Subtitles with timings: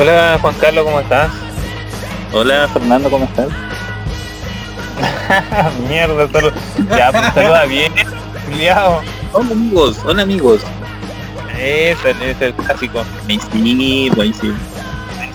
[0.00, 1.30] Hola Juan Carlos, ¿cómo estás?
[2.32, 3.48] Hola Fernando, ¿cómo estás?
[5.90, 6.52] Mierda, solo...
[6.96, 7.92] ya pues saluda bien,
[8.46, 9.02] Juliado.
[9.34, 10.62] Hola amigos, hola amigos.
[11.54, 13.04] Ese es el clásico.
[13.28, 14.54] Ahí sí, ahí sí.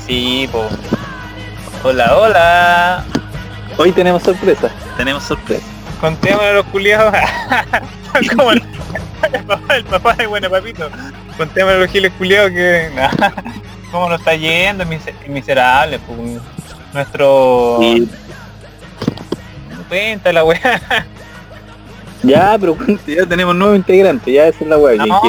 [0.03, 0.67] Sí, po.
[1.83, 3.05] Hola, hola.
[3.77, 5.67] Hoy tenemos sorpresa, tenemos sorpresa.
[6.01, 7.13] Contémosle a los culiados.
[8.35, 8.63] Como el,
[9.31, 10.89] el papá, el papá de Buena Papito.
[11.37, 12.89] Contémosle a los giles culiados que...
[13.91, 14.85] ¿Cómo nos está yendo?
[14.85, 16.41] Mise- Miserable, pues.
[16.93, 17.79] Nuestro...
[17.81, 18.09] Y
[19.87, 20.81] Cuenta la weá.
[22.23, 22.75] ya, pero
[23.05, 25.05] ya tenemos nuevo integrante, ya esa es la weá.
[25.05, 25.21] No.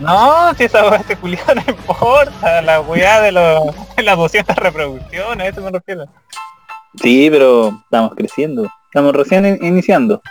[0.00, 2.62] No, si esa weá este culiado no importa.
[2.62, 6.06] La weá de, los de las 200 reproducciones, a eso me refiero.
[7.00, 8.68] Sí, pero estamos creciendo.
[8.86, 10.22] Estamos recién in- iniciando.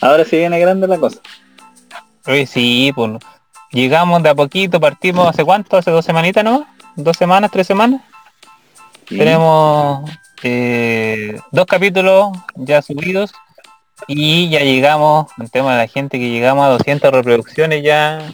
[0.00, 1.18] Ahora se viene grande la cosa.
[2.26, 3.12] Oye, sí, pues.
[3.72, 6.66] Llegamos de a poquito, partimos hace cuánto, hace dos semanitas, ¿no?
[6.96, 8.02] Dos semanas, tres semanas.
[9.08, 9.18] Sí.
[9.18, 10.10] Tenemos
[10.42, 13.32] eh, dos capítulos ya subidos
[14.06, 18.32] y ya llegamos, el tema de la gente que llegamos a 200 reproducciones ya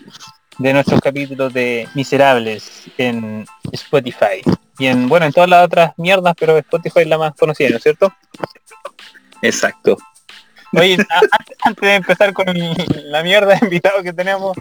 [0.59, 4.43] de nuestros capítulos de Miserables en Spotify.
[4.79, 7.77] Y en, bueno, en todas las otras mierdas, pero Spotify es la más conocida, ¿no
[7.77, 8.13] es cierto?
[9.43, 9.97] Exacto.
[10.73, 10.97] Oye,
[11.63, 14.57] antes, de empezar con la mierda de invitado que tenemos,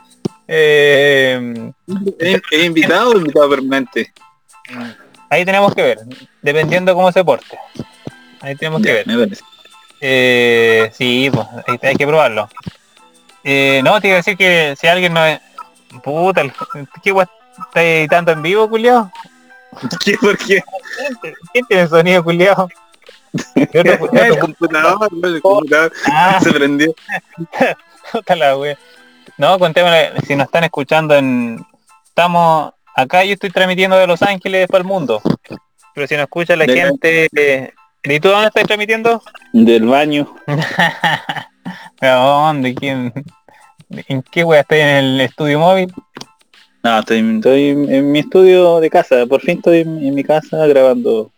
[0.47, 1.71] eh,
[2.19, 4.11] ¿Es, invitado o invitado permanente?
[5.29, 5.99] ahí tenemos que ver,
[6.41, 7.57] dependiendo cómo se porte.
[8.41, 9.07] Ahí tenemos que Ya, ver.
[9.07, 9.43] me parece.
[10.01, 12.49] Eh, sí, pues hay, hay que probarlo.
[13.43, 15.39] Eh, no, te iba a decir que si alguien no es...
[16.03, 16.43] Puta,
[17.01, 17.27] ¿qué guay
[17.67, 19.11] está editando en vivo, culiao?
[20.03, 20.17] ¿Qué?
[20.17, 20.61] ¿Por qué?
[21.53, 22.67] ¿Quién tiene sonido, culiao?
[23.71, 26.93] ¿Qué otro- qué El computador, el computador Ah, se prendió.
[28.35, 28.77] la wea.
[29.37, 31.65] No, contémosle, si nos están escuchando en...
[32.05, 35.21] Estamos acá, yo estoy transmitiendo de Los Ángeles para el mundo.
[35.93, 37.27] Pero si nos escucha la gente...
[37.35, 39.21] eh, ¿Y tú dónde estás transmitiendo?
[39.51, 40.33] Del baño.
[41.99, 42.75] ¿Pero dónde?
[42.75, 43.11] ¿Quién?
[43.89, 45.91] ¿En qué wea estás en el estudio móvil?
[46.83, 49.25] No, estoy, estoy en mi estudio de casa.
[49.25, 51.31] Por fin estoy en, en mi casa grabando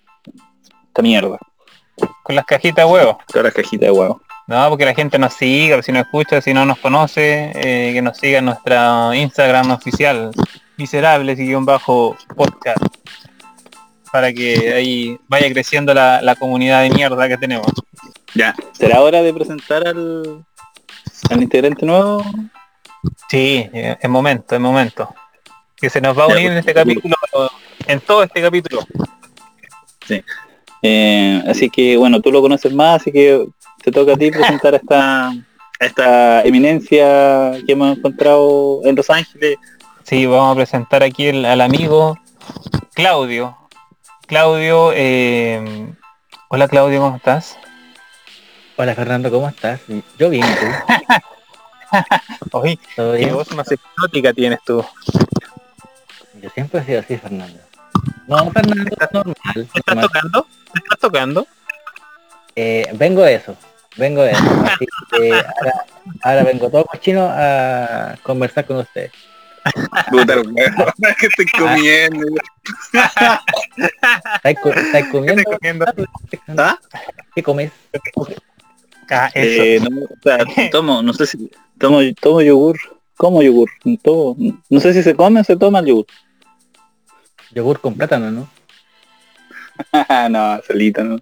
[0.88, 1.38] esta mierda.
[2.24, 3.18] Con las cajitas de huevos.
[3.28, 4.22] Todas las cajitas de huevo.
[4.48, 8.02] No, porque la gente nos siga, si nos escucha, si no nos conoce, eh, que
[8.02, 10.32] nos siga en nuestra Instagram oficial,
[10.78, 12.82] miserables y guion bajo podcast.
[14.10, 17.68] Para que ahí vaya creciendo la, la comunidad de mierda que tenemos.
[18.34, 18.56] Ya.
[18.72, 20.46] ¿Será hora de presentar al,
[21.30, 22.24] al integrante nuevo?
[23.30, 25.14] Sí, eh, es momento, es momento.
[25.76, 27.16] Que se nos va a unir en este capítulo,
[27.86, 28.80] en todo este capítulo.
[30.82, 33.46] Eh, así que bueno, tú lo conoces más, así que
[33.88, 35.34] te toca a ti presentar a esta, a
[35.80, 39.56] esta eminencia que hemos encontrado en Los Ángeles.
[40.04, 42.18] Sí, vamos a presentar aquí el- al amigo
[42.94, 43.58] Claudio.
[44.28, 45.94] Claudio, eh,
[46.50, 47.58] hola Claudio, ¿cómo estás?
[48.76, 49.80] Hola Fernando, ¿cómo estás?
[50.20, 50.66] Yo bien, ¿y ¿tú?
[52.58, 54.84] Oye, ¿Todo qué voz más exótica tienes tú.
[56.42, 57.58] Yo siempre he sido así, Fernando.
[58.28, 59.36] No, Fernando, es normal.
[59.54, 60.10] ¿Te estás normal.
[60.10, 60.48] tocando?
[60.74, 61.48] ¿Te estás tocando?
[62.58, 63.56] Eh, vengo de eso,
[63.98, 64.32] vengo de.
[64.32, 65.86] Así que ahora,
[66.24, 69.12] ahora vengo todo cochino a conversar con ustedes.
[70.10, 70.36] Puta,
[71.20, 72.26] que estoy comiendo.
[74.36, 75.42] ¿Estáis, co- estáis ¿Qué comiendo?
[75.42, 76.64] estás comiendo?
[76.64, 76.80] ¿Ah?
[77.36, 77.72] ¿Qué comes?
[79.10, 79.64] Ah, eso.
[79.64, 80.38] Eh, no, o sea,
[80.72, 82.78] tomo, no sé si tomo, tomo yogur,
[83.16, 83.70] como yogur,
[84.04, 84.36] tomo,
[84.70, 86.06] no sé si se come o se toma el yogur.
[87.52, 88.50] Yogur con plátano, ¿no?
[90.30, 91.20] no, solita, no.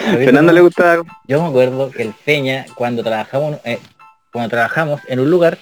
[0.00, 3.78] Fernando le gusta Yo me acuerdo que el Peña, cuando trabajamos, eh,
[4.32, 5.58] cuando trabajamos en un lugar,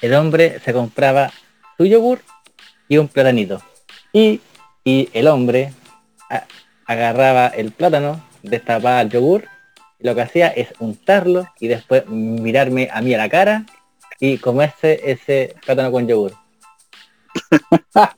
[0.00, 1.30] el hombre se compraba
[1.76, 2.20] su yogur
[2.88, 3.62] y un platanito.
[4.12, 4.40] Y,
[4.84, 5.72] y el hombre
[6.28, 6.44] a-
[6.86, 9.44] agarraba el plátano, destapaba el yogur,
[9.98, 13.64] y lo que hacía es untarlo y después mirarme a mí a la cara
[14.18, 16.32] y comerse ese plátano con yogur.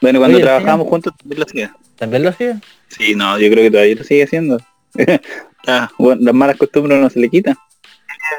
[0.00, 1.74] Bueno, cuando Oye, trabajábamos juntos también lo hacía.
[1.98, 2.60] ¿También lo hacía?
[2.88, 4.58] Sí, no, yo creo que todavía lo sigue haciendo.
[5.66, 7.54] Ah, bueno, las malas costumbres no se le quitan.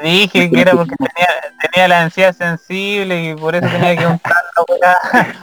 [0.00, 1.28] Te dije que era porque tenía,
[1.60, 4.98] tenía la ansiedad sensible y por eso tenía que untar la weá.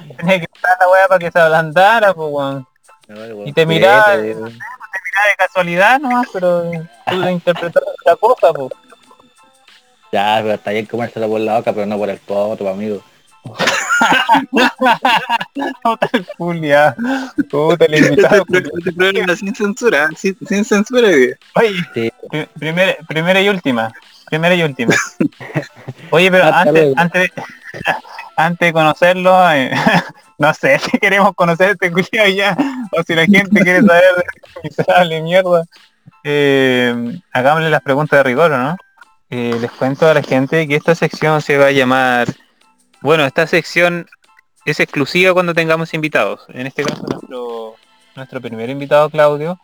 [0.18, 2.68] tenía que untar la weá para que se ablandara, pues weón.
[3.46, 6.72] Y te miraba- eh, Era de casualidad nomás, pero
[7.08, 8.70] tú lo interpretaste otra cosa, pues.
[10.12, 13.02] Ya, pero está bien comérselo por la boca, pero no por el poto, amigo.
[17.48, 18.44] Puta el invitado.
[18.52, 21.08] Este programa sin censura, sin, sin censura.
[21.56, 22.12] Oye, Sí.
[22.60, 23.92] primera, primera y última.
[24.26, 24.94] Primera y última.
[26.12, 26.94] Oye, pero Hasta antes, luego.
[26.98, 27.44] antes, de-
[28.38, 29.72] antes de conocerlo, eh,
[30.40, 32.56] No sé si queremos conocer este culiao ya,
[32.92, 34.24] o si la gente quiere saber de
[34.64, 35.64] este miserable mierda.
[36.24, 38.78] Eh, hagámosle las preguntas de rigor, ¿o ¿no?
[39.32, 42.28] Eh, les cuento a la gente que esta sección se va a llamar...
[43.08, 44.06] Bueno, esta sección
[44.66, 46.46] es exclusiva cuando tengamos invitados.
[46.50, 47.76] En este caso nuestro,
[48.18, 49.58] nuestro primer invitado, Claudio.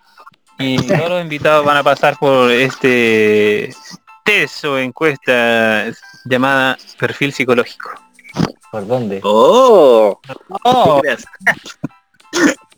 [0.60, 3.76] Y todos los invitados van a pasar por este
[4.24, 5.88] test o encuesta
[6.24, 7.90] llamada perfil psicológico.
[8.72, 9.20] ¿Por dónde?
[9.26, 10.22] ¡Oh!
[10.64, 11.28] Oh, ¿Qué crees?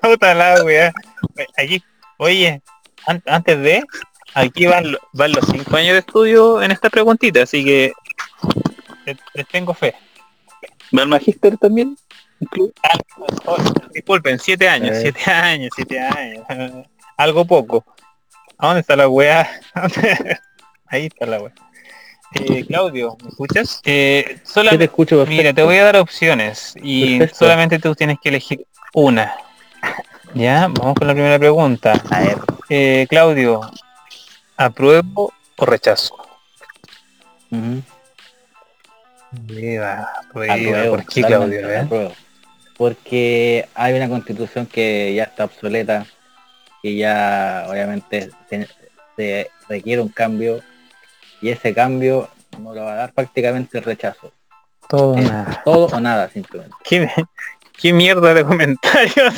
[0.00, 0.92] Puta, weón, la wea.
[1.58, 1.82] Aquí,
[2.18, 2.62] oye,
[3.08, 3.82] an- antes de,
[4.34, 7.92] aquí van, lo- van los cinco años de estudio en esta preguntita, así que
[9.06, 9.94] les, les tengo fe.
[10.96, 11.96] ¿Va el magíster también?
[13.46, 13.56] Oh,
[13.92, 15.00] disculpen, siete años, Eh.
[15.02, 16.44] siete años, siete años.
[17.16, 17.84] Algo poco.
[18.58, 19.48] ¿A dónde está la weá?
[20.86, 21.52] Ahí está la weá.
[22.34, 23.80] Eh, Claudio, ¿me escuchas?
[23.84, 25.36] Eh, te escucho perfecto.
[25.36, 27.44] Mira, te voy a dar opciones y Perfecto.
[27.44, 29.34] solamente tú tienes que elegir una.
[30.36, 31.92] Ya, vamos con la primera pregunta.
[32.10, 32.38] A ver,
[32.68, 33.60] Eh, Claudio,
[34.56, 36.16] ¿apruebo o rechazo?
[41.70, 42.14] eh?
[42.76, 46.06] Porque hay una constitución que ya está obsoleta
[46.82, 48.68] y ya obviamente se,
[49.16, 50.60] se requiere un cambio
[51.40, 52.28] y ese cambio
[52.60, 54.32] no lo va a dar prácticamente el rechazo.
[54.88, 55.62] Todo Es nada.
[55.64, 56.74] todo o nada simplemente.
[56.84, 57.08] ¿Qué,
[57.80, 59.34] qué mierda de comentarios?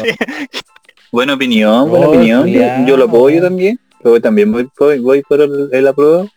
[1.12, 2.86] Buena opinión, buena Oh, opinión.
[2.86, 3.78] Yo lo apoyo también.
[4.22, 6.28] También voy, voy, voy por el, el apruebo.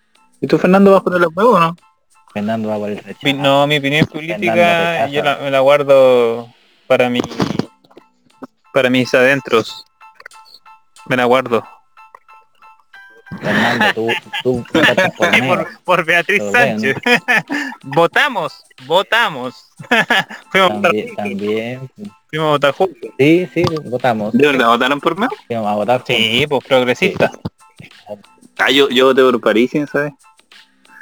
[0.41, 1.75] ¿Y tú, Fernando, vas por el apruebo o no?
[2.33, 3.37] Fernando va por el rechazo.
[3.37, 6.47] No, mi opinión política yo la, me la guardo
[6.87, 7.21] para mi
[8.73, 9.83] para mis adentros.
[11.07, 11.63] Me la guardo.
[13.41, 14.07] Fernando,
[14.43, 14.63] tú,
[15.17, 15.47] por mí.
[15.47, 16.97] por, por Beatriz Pero Sánchez.
[17.83, 19.69] votamos, votamos.
[20.51, 21.91] fuimos, a votar, También, también.
[22.29, 23.11] fuimos a votar juntos.
[23.19, 24.33] Sí, sí, votamos.
[24.33, 25.27] ¿De verdad votaron por mí?
[25.47, 25.97] Fuimos a votar.
[25.99, 26.15] juntos.
[26.15, 27.31] Sí, pues progresista.
[28.57, 30.13] Ah, yo, yo voté por París, ¿sabes?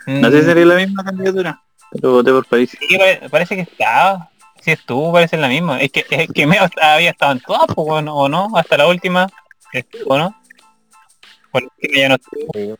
[0.06, 1.62] No sé si sería la misma candidatura.
[1.92, 2.76] Pero voté por París.
[2.80, 4.30] Mm, Sí, pare- parece que estaba.
[4.62, 5.80] Si estuvo, parece la misma.
[5.82, 8.78] Es que, es que me había estado en todas, pues, o no, o no, hasta
[8.78, 9.28] la última.
[9.74, 10.36] Estuvo, ¿no?
[11.52, 12.52] Porque ya no estuvo.
[12.54, 12.74] Sí,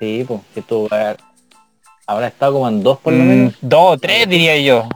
[0.00, 0.60] sí pues, que
[0.92, 1.16] eh,
[2.06, 3.54] habrá estado como en dos por lo Mm, menos.
[3.60, 4.88] Dos, tres diría yo.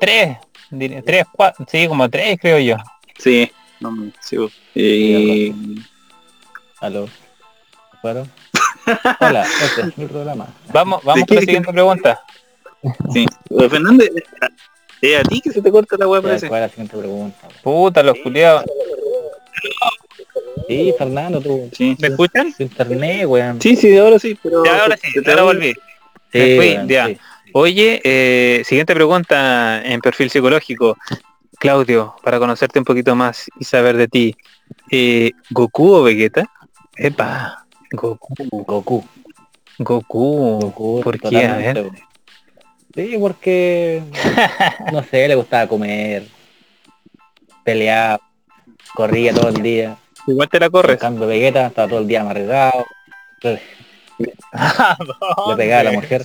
[0.00, 0.38] Tres.
[0.70, 1.64] diría- tres, cuatro.
[1.68, 2.76] Sí, como tres creo yo.
[3.18, 3.50] Sí.
[3.80, 4.36] No, sí.
[4.74, 5.82] Y...
[6.80, 7.08] Aló.
[8.02, 8.30] ¿Fueron?
[9.20, 10.46] Hola, este es mi programa.
[10.72, 12.20] Vamos, vamos con la siguiente pregunta.
[13.12, 13.26] Sí.
[13.48, 14.04] Fernando,
[15.00, 16.48] es a ti que se te corta la hueá, parece.
[16.48, 17.48] ¿Cuál es la siguiente pregunta?
[17.62, 18.64] Puta, los culiados.
[20.68, 21.70] Sí, Fernando, tú.
[21.72, 21.96] Sí.
[21.98, 22.54] ¿Me escuchan?
[22.58, 23.60] Internet, weón.
[23.60, 24.64] Sí, sí, ahora sí, pero...
[24.64, 25.72] Ya, ahora sí, te ahora volví.
[26.32, 27.06] Sí, me fui, weón, ya.
[27.06, 27.18] sí.
[27.52, 30.96] Oye, eh, siguiente pregunta en perfil psicológico.
[31.58, 34.36] Claudio, para conocerte un poquito más y saber de ti.
[34.90, 36.50] Eh, ¿Goku o Vegeta?
[36.98, 38.34] Epa, Goku.
[38.64, 39.04] Goku.
[39.78, 40.58] Goku.
[40.60, 41.46] Goku, ¿Por qué?
[41.46, 41.90] A ver.
[42.94, 44.02] Sí, porque
[44.92, 46.26] no sé, le gustaba comer,
[47.62, 48.18] pelear,
[48.94, 49.96] corría todo el día.
[50.26, 50.98] Igual te la En corres.
[50.98, 52.86] cambio Vegeta estaba todo el día amargado,
[53.42, 53.60] le,
[54.52, 54.96] ¿A
[55.50, 56.24] le pegaba a la mujer,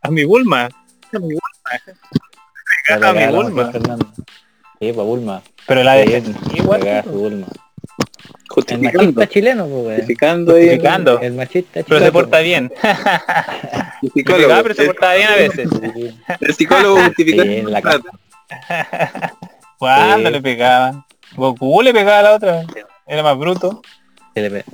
[0.00, 0.64] A mi Bulma.
[0.64, 1.40] A mi Bulma.
[1.86, 1.94] le
[2.86, 3.72] Pegaba a mi Bulma.
[4.80, 5.42] Sí, pues Bulma.
[5.66, 6.22] Pero la le
[6.54, 6.80] igual.
[6.80, 7.02] pegaba
[7.80, 8.06] Bulma.
[8.30, 9.02] El Justificando.
[9.12, 9.96] machista chileno, pues.
[9.98, 10.62] Justificando ahí.
[10.64, 11.20] Justificando.
[11.20, 12.06] El machista Pero chileno.
[12.06, 12.72] se porta bien.
[14.02, 14.42] El psicólogo.
[14.42, 15.68] pegaba, pero se el- portaba bien a veces.
[16.40, 17.52] El psicólogo justificando.
[17.52, 19.32] Sí, en la el casa.
[19.78, 20.32] ¿Cuándo Sí.
[20.34, 21.06] le pegaba?
[21.36, 22.64] Goku le pegaba a la otra.
[23.06, 23.82] Era más bruto.
[24.34, 24.64] se le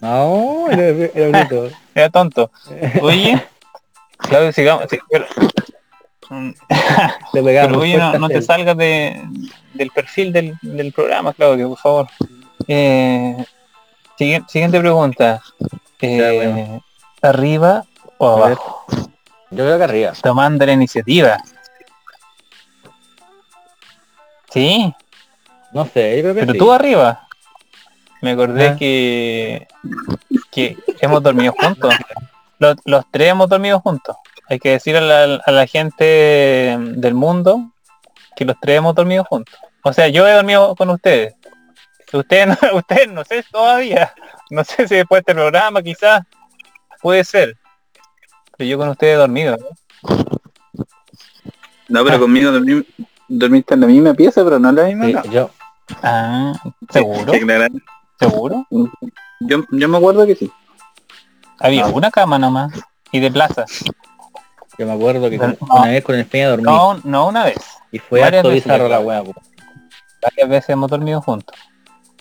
[0.00, 1.70] No, era, era bruto.
[1.94, 2.50] Era tonto.
[3.02, 3.42] Oye,
[4.16, 4.84] Claudio, sigamos.
[4.88, 5.26] sí, pero,
[7.32, 9.20] Le pegaba pero muy oye, no, te salgas de,
[9.74, 12.06] del perfil del, del programa, Claudio, por favor.
[12.68, 13.36] Eh,
[14.16, 15.42] sigue- siguiente pregunta.
[16.00, 16.84] Eh, Ya, bueno.
[17.22, 17.84] ¿Arriba
[18.18, 18.56] o A ver.
[18.58, 18.84] abajo?
[19.50, 20.12] Yo creo que arriba.
[20.22, 21.36] Tomando la iniciativa.
[24.50, 24.94] Sí,
[25.72, 26.58] No sé, yo creo que pero sí.
[26.58, 27.26] tú arriba.
[28.22, 28.76] Me acordé Ah.
[28.76, 29.68] que,
[30.50, 31.94] que hemos dormido juntos.
[32.58, 34.16] Los, los tres hemos dormido juntos.
[34.50, 37.72] Hay que decir a la, a la gente del mundo
[38.36, 39.54] que los tres hemos dormido juntos.
[39.82, 41.34] O sea, yo he dormido con ustedes.
[42.12, 44.12] Ustedes no, ustedes no sé todavía.
[44.50, 46.22] No sé si después de este programa quizás
[47.00, 47.56] puede ser.
[48.56, 49.56] Pero yo con ustedes he dormido.
[49.56, 50.16] ¿no?
[51.88, 52.84] No, pero conmigo dormí,
[53.28, 55.50] dormiste en la misma pieza, pero no en la misma Sí, yo,
[56.02, 56.52] Ah,
[56.90, 57.32] ¿seguro?
[58.18, 58.66] ¿Seguro?
[59.40, 60.50] Yo, yo me acuerdo que sí.
[61.58, 61.94] Había No.
[61.94, 62.72] una cama nomás.
[63.12, 63.64] Y de plaza.
[64.80, 65.54] Yo me acuerdo que No.
[65.60, 66.64] una vez con el Peña dormí.
[66.64, 67.58] No, no una vez.
[67.92, 69.22] y fue harto bizarro la weá.
[70.22, 71.54] Varias veces hemos dormido juntos.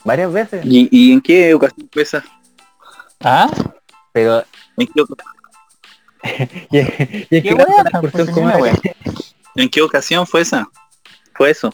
[0.03, 0.65] Varias veces.
[0.65, 2.21] ¿Y, y en qué ocasión fue esa?
[3.21, 3.49] ¿Ah?
[4.11, 4.43] Pero
[4.77, 5.23] ¿En qué, oca-
[6.69, 8.61] y, y es Qué que weá, la excursión como una era.
[8.63, 8.73] weá.
[9.55, 10.67] en qué ocasión fue esa?
[11.35, 11.73] Fue eso.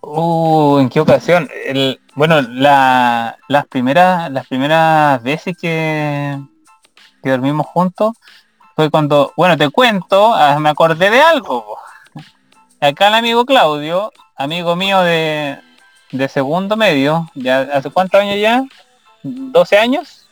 [0.00, 1.48] Uh, ¿en qué ocasión?
[1.64, 6.38] El, bueno, la, las primeras las primeras veces que,
[7.22, 8.14] que dormimos juntos
[8.78, 11.80] fue cuando, bueno, te cuento, ah, me acordé de algo.
[12.80, 15.58] Acá el amigo Claudio, amigo mío de,
[16.12, 18.62] de segundo medio, ya hace cuántos años ya?
[19.24, 20.28] ¿12 años?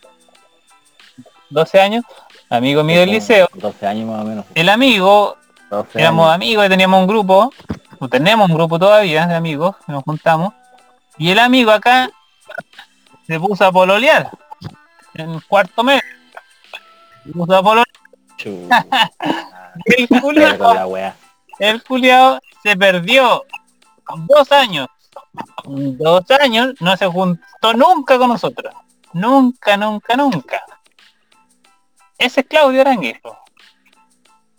[1.51, 2.05] ¿12 años?
[2.49, 3.49] Amigo mío del liceo.
[3.53, 4.45] 12 años más o menos.
[4.55, 5.37] El amigo
[5.69, 7.53] 12 éramos amigos y teníamos un grupo,
[7.99, 10.55] o tenemos un grupo todavía de amigos, nos juntamos,
[11.19, 12.11] y el amigo acá
[13.27, 14.31] se puso a pololear
[15.15, 16.01] en cuarto mes.
[17.25, 17.96] Se puso a pololear.
[19.85, 21.17] El culiao, con la weá.
[21.59, 23.45] el culiao se perdió
[24.29, 24.89] dos años.
[25.65, 28.75] Dos años no se juntó nunca con nosotros.
[29.13, 30.63] Nunca, nunca, nunca.
[32.19, 33.39] Ese es Claudio Aranguizo.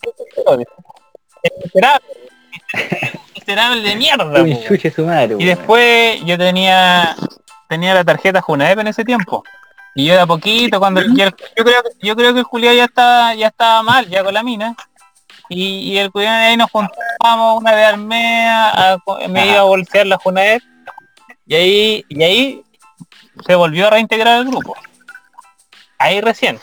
[0.01, 0.67] Ese es Claudio.
[1.43, 2.07] El miserable.
[3.35, 4.67] Miserable de mierda.
[4.67, 7.15] Chuche su madre, Y después yo tenía
[7.67, 9.43] tenía la tarjeta Junaep en ese tiempo.
[9.97, 11.25] Y yo de a poquito cuando el- yo
[11.55, 14.43] creo que yo creo que el Julián ya estaba ya estaba mal ya con la
[14.43, 14.75] mina.
[15.49, 19.59] Y, y el Julián ahí nos juntábamos una vez al mes, a- a- me iba
[19.59, 20.61] a bolsear la Junaep.
[21.47, 22.63] Y ahí y ahí
[23.45, 24.75] se volvió a reintegrar el grupo.
[25.97, 26.59] Ahí recién.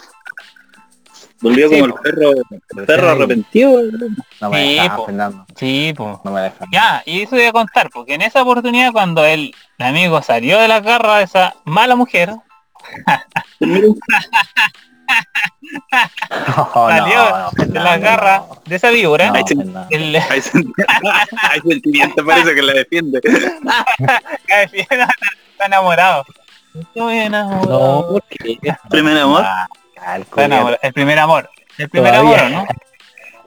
[1.41, 2.01] Volvió Sí, como el po.
[2.03, 3.83] perro, el perro arrepentido.
[4.41, 5.07] No me Sí, dejas, po.
[5.07, 5.47] Fernando.
[5.57, 5.95] Sí.
[5.99, 6.53] No me.
[6.73, 10.59] Ya, y eso voy a contar, porque en esa oportunidad cuando el, el amigo salió
[10.61, 12.31] de la garra de esa mala mujer,
[16.57, 18.63] No, salió no, no, de Fernando, la garra no.
[18.65, 19.55] de esa víbora, No, Ahí se-
[19.91, 20.17] el,
[22.25, 23.21] parece que la defiende.
[24.49, 26.25] está enamorado.
[26.75, 28.21] Estoy No, enamorado.
[28.91, 29.43] Primer amor.
[29.45, 29.67] Ah,
[30.37, 30.79] enamorado.
[30.83, 31.51] El primer amor.
[31.79, 32.47] El primer Todavía.
[32.47, 32.67] amor,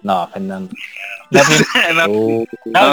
[0.04, 0.16] ¿no?
[0.24, 0.76] No, Fernando.
[1.30, 1.44] La
[2.08, 2.92] No,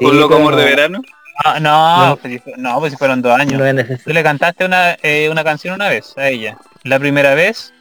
[0.00, 0.68] un loco amor de no.
[0.68, 1.02] verano.
[1.44, 2.16] No, no, No.
[2.16, 3.60] pues no, pues si fueron dos años.
[3.60, 3.96] no.
[4.04, 6.56] Tú le cantaste una, eh, una canción una vez a ella.
[6.82, 7.72] La primera vez,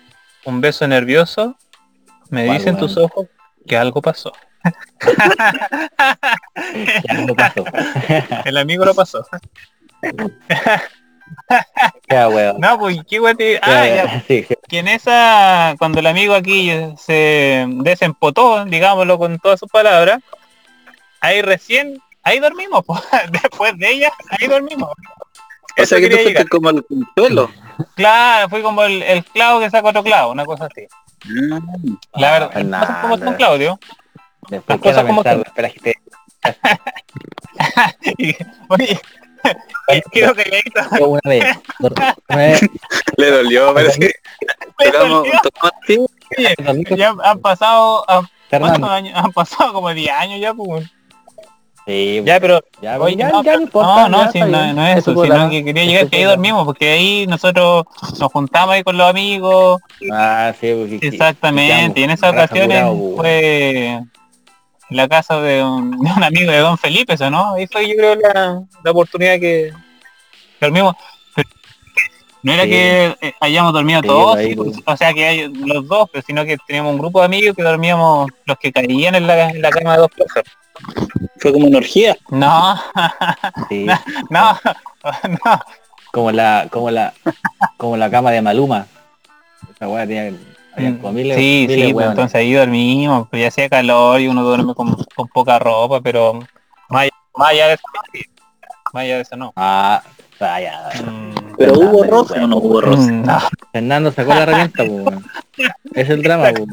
[0.45, 1.55] un beso nervioso,
[2.29, 2.88] me ¿Cuál, dicen weón?
[2.88, 3.27] tus ojos
[3.67, 4.31] que algo pasó.
[7.27, 7.63] No pasó.
[8.45, 9.25] El amigo lo pasó.
[12.10, 12.60] Ya, weón.
[12.60, 14.55] No, pues qué guay te- Ah, ya, ya, sí, sí.
[14.67, 20.19] que en esa, cuando el amigo aquí se desempotó, digámoslo con todas sus palabras,
[21.22, 23.01] ahí recién, ahí dormimos, pues.
[23.32, 24.89] después de ella, ahí dormimos.
[24.89, 24.96] O
[25.75, 27.51] Eso sea que tú fuiste como el consuelo.
[27.96, 30.88] Claro, fui como el, el clavo que saca otro clavo, una cosa así.
[31.25, 31.96] Mm.
[32.15, 32.86] La Ah, verdad, las Fernando.
[32.88, 33.80] cosas como son Claudio.
[34.50, 35.42] Después Las cosas como son.
[35.42, 35.96] espera que te-
[38.70, 39.00] oye,
[40.12, 40.44] quiero que
[42.38, 42.62] vez,
[43.18, 44.00] Le dolió, parece
[46.63, 48.89] dormí con Ya han pasado, han, ¿cuántos Fernando.
[48.89, 49.13] años?
[49.15, 50.89] Han pasado como 10 años ya, pues.
[51.86, 54.08] Sí, Ya, pero ya, Oye, ya, no, ya no importa.
[54.08, 57.28] no, no, no, no es eso, sino que quería llegar que ahí dormimos, porque ahí
[57.28, 57.84] nosotros
[58.20, 62.84] nos juntamos ahí con los amigos, Ah, sí, porque que- exactamente, y en esas ocasiones
[62.84, 63.86] curado, fue
[64.90, 67.56] en la casa de un, de un amigo de Don Felipe, eso, ¿no?
[67.56, 69.74] Ahí fue yo creo la, la oportunidad que
[70.62, 70.96] dormimos.
[71.36, 71.50] Pero
[72.44, 72.70] No era Sí.
[72.70, 74.78] que eh, hayamos dormido Sí, todos, ahí, pues.
[74.86, 77.63] o sea que hay los dos, pero sino que teníamos un grupo de amigos que
[77.63, 80.46] dormíamos los que caían en la, en la cama de dos personas.
[81.38, 82.15] Fue como una orgía.
[82.30, 82.75] No,
[83.70, 83.86] Sí,
[84.30, 84.58] no,
[85.03, 85.60] no.
[86.12, 87.13] como la, como la,
[87.77, 88.88] como la cama de Maluma.
[89.75, 90.32] Esa weá tenía,
[90.75, 94.20] había como miles, Mm, sí, miles sí, pues, entonces ahí dormimos, pues ya hacía calor
[94.22, 96.39] y uno duerme con, con poca ropa, pero
[96.89, 97.84] más, más allá de eso,
[98.94, 99.53] más allá de eso no.
[99.56, 100.01] Ah,
[100.39, 100.89] vaya.
[101.06, 103.12] Mm, Pero Fernando, hubo roce o no hubo roce.
[103.12, 103.39] mm, no.
[103.72, 105.68] Fernando sacó la herramienta, pues.
[105.94, 106.68] Es el drama, pues.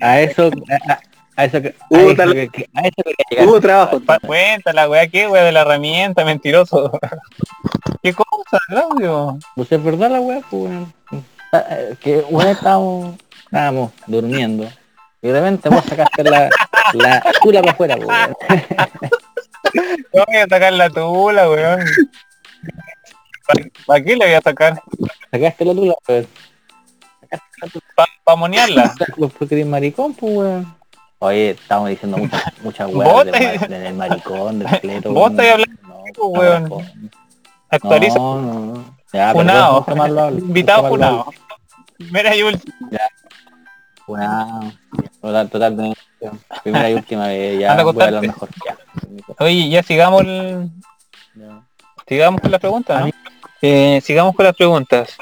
[0.00, 0.50] A eso,
[0.88, 0.98] a,
[1.38, 3.46] a- eso que, a Hubo eso tal- que, que- a eso que quería llegar.
[3.48, 4.00] Hubo trabajo.
[4.00, 6.90] Pa- Cuenta la weá, ¿qué weá de la herramienta, mentiroso?
[8.02, 9.38] ¿Qué cosa, Claudio?
[9.54, 10.94] Pues es verdad la weá, pues, weón.
[11.52, 14.68] Ah, eh, Que una vez estábamos, estábamos durmiendo
[15.22, 16.48] y de repente vos sacaste la,
[16.92, 18.34] la tula para afuera, pues, weón.
[20.14, 21.80] No voy a sacar la tula, weón.
[23.86, 24.82] ¿Para qué le voy a sacar?
[25.30, 26.26] Sacaste la tula, pues.
[28.24, 28.94] ¿Para monearla?
[29.16, 30.77] Pues porque eres maricón, pues, weón.
[31.20, 35.12] Oye, estamos diciendo muchas muchas Vos weas del, del maricón, del cleto.
[35.12, 36.64] Vos estás hablando no, pues, no, weón.
[36.68, 36.78] no,
[37.70, 38.18] Actualiza.
[38.18, 38.94] No, no, no.
[39.12, 41.32] Ya, perdón, hablo, Invitado funao.
[41.96, 42.74] Primera y última.
[44.06, 44.72] Wow.
[45.20, 45.94] Total, total de
[46.62, 48.48] Primera y última vez, ya voy a hablar mejor.
[48.66, 48.76] Ya.
[49.38, 50.70] Oye, ya sigamos el-
[51.34, 51.62] Ya.
[52.06, 53.10] sigamos con las preguntas, ¿no?
[53.60, 55.16] Eh, sigamos con las preguntas.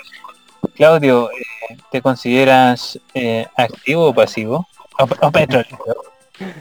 [0.74, 4.66] Claudio, eh, ¿te consideras eh, activo o pasivo?
[4.98, 5.78] O, o petrolero.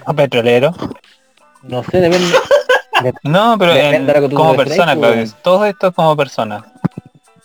[0.05, 0.73] O petrolero.
[1.63, 2.35] No sé, depende.
[3.23, 5.11] No, pero Depende en- de que tú como persona, pues.
[5.11, 5.33] Claudio.
[5.43, 6.63] Todo esto es como persona.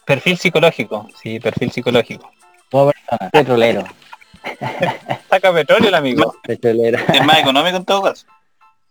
[0.05, 1.09] Perfil psicológico.
[1.21, 2.31] Sí, perfil psicológico.
[2.71, 3.31] Como persona.
[3.33, 3.85] Petrolero.
[5.29, 6.37] Saca petróleo el amigo.
[6.45, 6.99] Petrolero.
[7.13, 8.27] Es más económico en todo caso.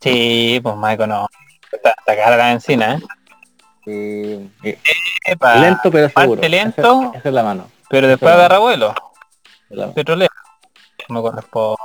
[0.02, 1.28] Sí, pues Michael no.
[1.72, 3.00] Está, está cara la encina, ¿eh?
[3.86, 4.52] Sí.
[4.64, 4.78] Eh,
[5.28, 6.42] Epa, lento pero seguro.
[6.42, 7.12] parte lento.
[7.16, 7.70] Esa, es la mano.
[7.90, 8.94] pero después Pero- agarra vuelo.
[9.96, 10.34] Petrolero.
[11.08, 11.78] Me corresponde.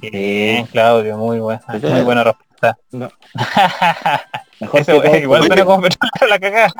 [0.00, 0.10] Sí.
[0.10, 1.60] Bien, Claudio, muy buena.
[1.60, 1.94] Petrolero.
[1.94, 2.78] Muy buena respuesta.
[2.92, 3.08] No.
[4.60, 5.48] Mejor Eso, que igual pues.
[5.48, 5.86] suena como
[6.28, 6.72] la cagada.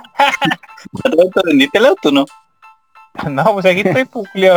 [1.03, 2.25] ¿Te vendiste el auto no?
[3.31, 4.57] No, pues aquí estoy, pues, Julio.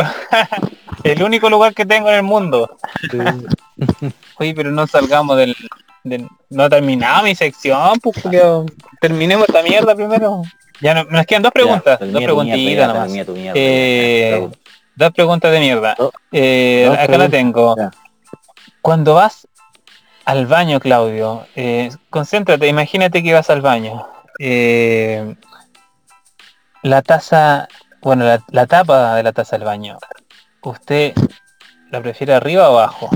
[1.04, 2.76] El único lugar que tengo en el mundo.
[4.38, 5.54] Oye, pero no salgamos del...
[6.02, 8.66] del- no terminaba mi sección, pues, Julio.
[9.00, 10.42] Terminemos esta mierda primero.
[10.80, 12.00] Ya no, nos quedan dos preguntas.
[12.00, 13.26] Ya, dos preguntitas nomás.
[13.26, 14.48] tu mierda, Eh.
[14.96, 15.94] Dos preguntas de mierda.
[15.96, 17.76] Dos- Eh, acá la tengo.
[17.76, 17.90] ya.
[18.88, 19.46] Cuando vas
[20.24, 24.08] al baño, Claudio, eh, concéntrate, imagínate que vas al baño.
[24.38, 25.36] Eh,
[26.82, 27.68] la taza,
[28.00, 29.98] bueno, la, tapa de la taza del baño,
[30.62, 31.12] ¿usted
[31.90, 33.10] la prefiere arriba o abajo?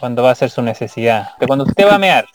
[0.00, 1.36] Cuando va a hacer su necesidad.
[1.38, 2.26] Que cuando usted va a mear,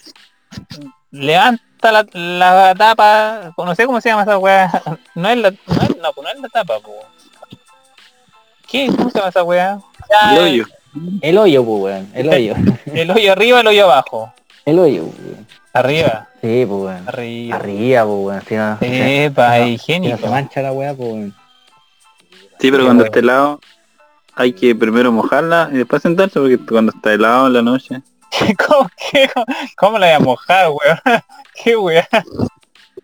[1.10, 4.70] levanta la, tapa, no sé cómo se llama esa weá.
[5.16, 6.94] No es la, no es, no, pues no es la tapa, po.
[8.68, 8.92] ¿Qué?
[8.96, 9.80] ¿Cómo se llama esa weá?
[11.22, 12.10] El hoyo, pues, weón.
[12.14, 12.56] El hoyo.
[12.94, 14.34] El hoyo arriba, el hoyo abajo.
[14.66, 15.48] El hoyo, pues, weón.
[15.74, 16.28] Arriba.
[16.42, 17.08] Sí, pues, weón.
[17.08, 17.56] Arriba.
[17.56, 18.42] Arriba, pues, weón.
[18.48, 20.16] Si no, Epa, si no- higiénico.
[20.18, 21.36] si no se mancha la weá, pues, weón.
[22.60, 23.60] Sí, pero cuando esté helado
[24.36, 28.02] hay que primero mojarla y después sentarse porque cuando está helado en la noche.
[28.68, 29.46] ¿Cómo, qué, cómo,
[29.78, 31.00] cómo la voy a mojar, weón?
[31.64, 32.06] ¿Qué weón?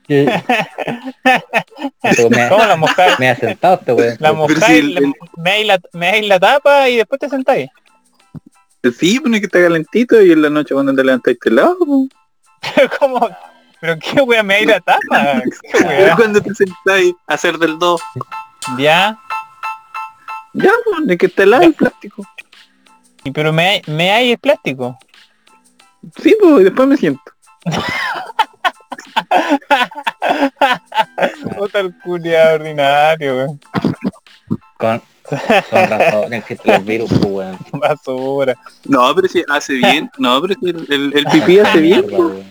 [0.08, 0.44] Me,
[2.50, 3.20] ¿Cómo la mojar?
[3.20, 4.18] me ha sentado este weón.
[4.20, 7.70] La mojáis, si el- me la, me la tapa y después te sentáis.
[8.98, 11.78] Sí, pone que está calentito y en la noche cuando te levantas está helado.
[11.80, 12.08] po.
[12.76, 13.30] Pero ¿cómo?
[13.82, 15.42] ¿Pero qué weón me la tapa?
[15.62, 16.16] ¿Qué Pero weón?
[16.16, 18.02] cuando te sentáis a hacer del 2,
[18.78, 19.20] Ya.
[20.54, 22.24] ya, pues, de que está helado el plástico.
[23.24, 24.98] Y pero me, me hay el plástico.
[26.22, 27.22] Sí, pues, y después me siento.
[31.78, 33.60] Puta el culiado ordinario, weón.
[34.78, 35.02] Con,
[35.70, 37.58] con razón existen los virus, pues, weón.
[37.74, 38.56] Basura.
[38.86, 40.10] No, pero si hace bien.
[40.18, 42.06] No, pero si el, el, el pipí hace bien.
[42.12, 42.44] Weón.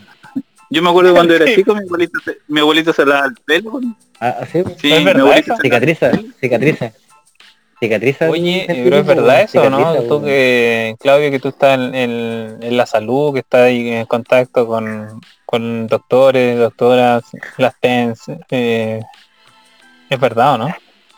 [0.69, 3.81] Yo me acuerdo cuando era chico, mi abuelito, se- mi abuelito se lavaba el pelo.
[4.21, 4.77] Ah, sí, pues.
[4.81, 6.11] Sí, ¿Es mi verdad lavaba- cicatriza,
[6.41, 6.93] cicatriza.
[7.79, 8.31] Cicatriza.
[8.31, 9.95] Oye, eh, pero es verdad eso, ¿no?
[10.05, 14.07] Tú que, Claudio, que tú estás en, en- en la salud, que estás ahí en
[14.07, 17.25] contacto con, con doctores, doctoras,
[17.59, 19.01] las TENS, eh,
[20.09, 20.77] es verdad, ¿o no?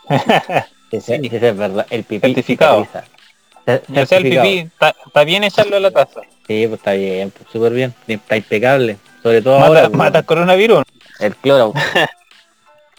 [0.91, 1.85] Sí, sí, es verdad.
[1.91, 2.83] El pipí Certificado.
[2.83, 3.07] cicatriza.
[3.63, 4.47] Cer- O sea, el certificado.
[4.49, 4.69] pipí,
[5.05, 6.21] está bien echarlo a la taza.
[6.47, 7.93] Sí, pues está bien, pues, súper bien.
[8.07, 8.97] Está impecable.
[9.21, 10.83] Sobre todo Mata, ahora, mata el coronavirus.
[11.19, 11.73] el cloro.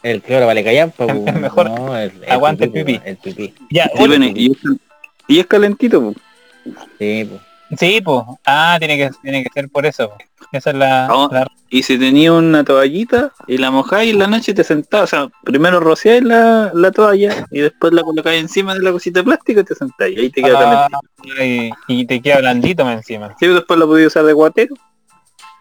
[0.02, 3.00] El cloro vale callar, pues, Es mejor no, el, el aguanta el pues, pipí.
[3.04, 3.54] El pipí.
[3.70, 4.58] Ya, Sí, oye, bueno, y, es,
[5.28, 6.00] y es calentito.
[6.00, 6.14] po.
[6.98, 7.78] Sí, pues.
[7.80, 8.22] sí, pues.
[8.46, 10.08] Ah, tiene que, tiene que ser por eso.
[10.10, 10.16] po.
[10.52, 14.26] Esa es la, Ah, la- Y si tenía una toallita y la mojáis en la
[14.26, 18.74] noche te sentás, o sea, primero rociáis la, la toalla y después la colocáis encima
[18.74, 20.16] de la cosita de plástico y te sentáis.
[20.16, 20.88] Y ahí te queda Ah,
[21.22, 21.44] calentito.
[21.44, 23.36] y, y te queda blandito más encima.
[23.38, 24.74] Sí, después la podéis usar de guatero.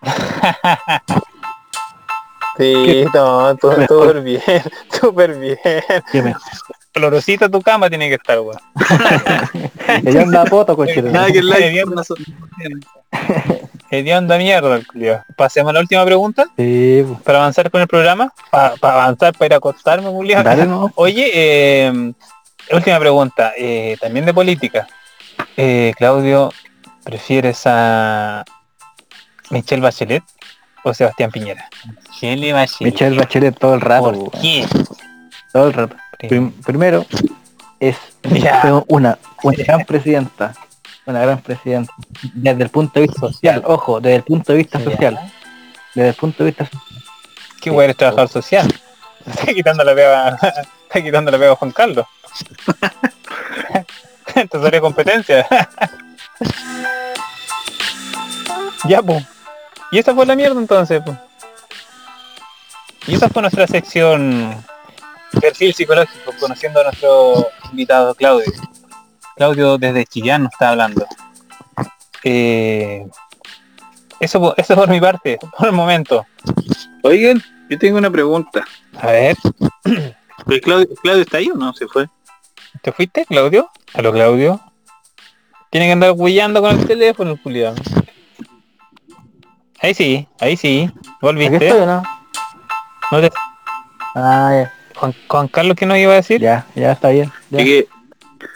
[2.60, 4.42] Sí, no, todo, súper bien,
[4.92, 5.58] súper bien.
[6.12, 6.42] Qué mejor.
[6.94, 8.60] Olorosita tu cama tiene que estar, weón.
[10.04, 11.02] Yo andaba poto, coche.
[11.02, 11.42] Nada que
[13.92, 15.24] Hedionda mierda, el culiao.
[15.38, 17.22] Pasemos a la última pregunta Sí, pues.
[17.22, 18.34] para avanzar con el programa.
[18.52, 20.12] Para avanzar, para ir a acostarme.
[20.44, 20.92] Dale, no.
[20.96, 22.14] Oye, eh,
[22.72, 24.86] última pregunta, eh, también de política.
[25.56, 26.52] Eh, Claudio,
[27.04, 28.44] ¿prefieres a
[29.50, 30.24] Michelle Bachelet
[30.84, 31.70] o Sebastián Piñera?
[32.10, 32.94] Michelle Bachelet.
[32.94, 34.66] Michelle Bachelet todo el rato, ¿Por qué?
[35.54, 35.96] Todo el rato.
[36.20, 37.06] Prim- primero,
[37.80, 38.62] es Ya.
[38.88, 40.54] una, una gran presidenta.
[41.06, 41.92] Una gran presidenta.
[42.34, 45.20] Desde el punto de vista social, ojo, desde el punto de vista social.
[45.96, 46.84] Desde el punto de vista social.
[47.62, 48.68] Qué weón eres trabajador social.
[49.26, 50.38] Está quitando la pega,
[50.88, 52.06] está quitando la pega a Juan Carlos.
[54.36, 55.48] Entonces sería competencia.
[58.88, 59.26] ya, pues.
[59.92, 61.18] Y esa fue la mierda entonces, pues.
[63.08, 64.56] Y esa fue nuestra sección
[65.40, 68.52] perfil psicológico, conociendo a nuestro invitado Claudio.
[69.36, 71.06] Claudio desde Chillán nos está hablando.
[72.24, 73.08] Eh,
[74.20, 76.26] eso, eso por mi parte, por el momento.
[77.04, 78.66] Oigan, yo tengo una pregunta.
[79.00, 79.38] A ver,
[80.46, 81.74] ¿Pero Claudio, Claudio está ahí o no?
[81.74, 82.08] ¿Se fue?
[82.82, 83.70] ¿te fuiste, Claudio?
[83.94, 84.60] Aló, Claudio.
[85.70, 87.76] Tiene que andar huellando con el teléfono, el culiao.
[89.82, 90.90] Ahí sí, ahí sí.
[90.94, 91.68] ¿Aquí ¿Volviste?
[91.68, 92.04] estoy o no?
[93.12, 93.32] ¿No te-
[94.16, 96.42] Ah, Juan, Juan Carlos, ¿qué nos iba a decir?
[96.42, 97.32] ya, ya, está bien.
[97.50, 97.60] ya.
[97.60, 97.88] Es que,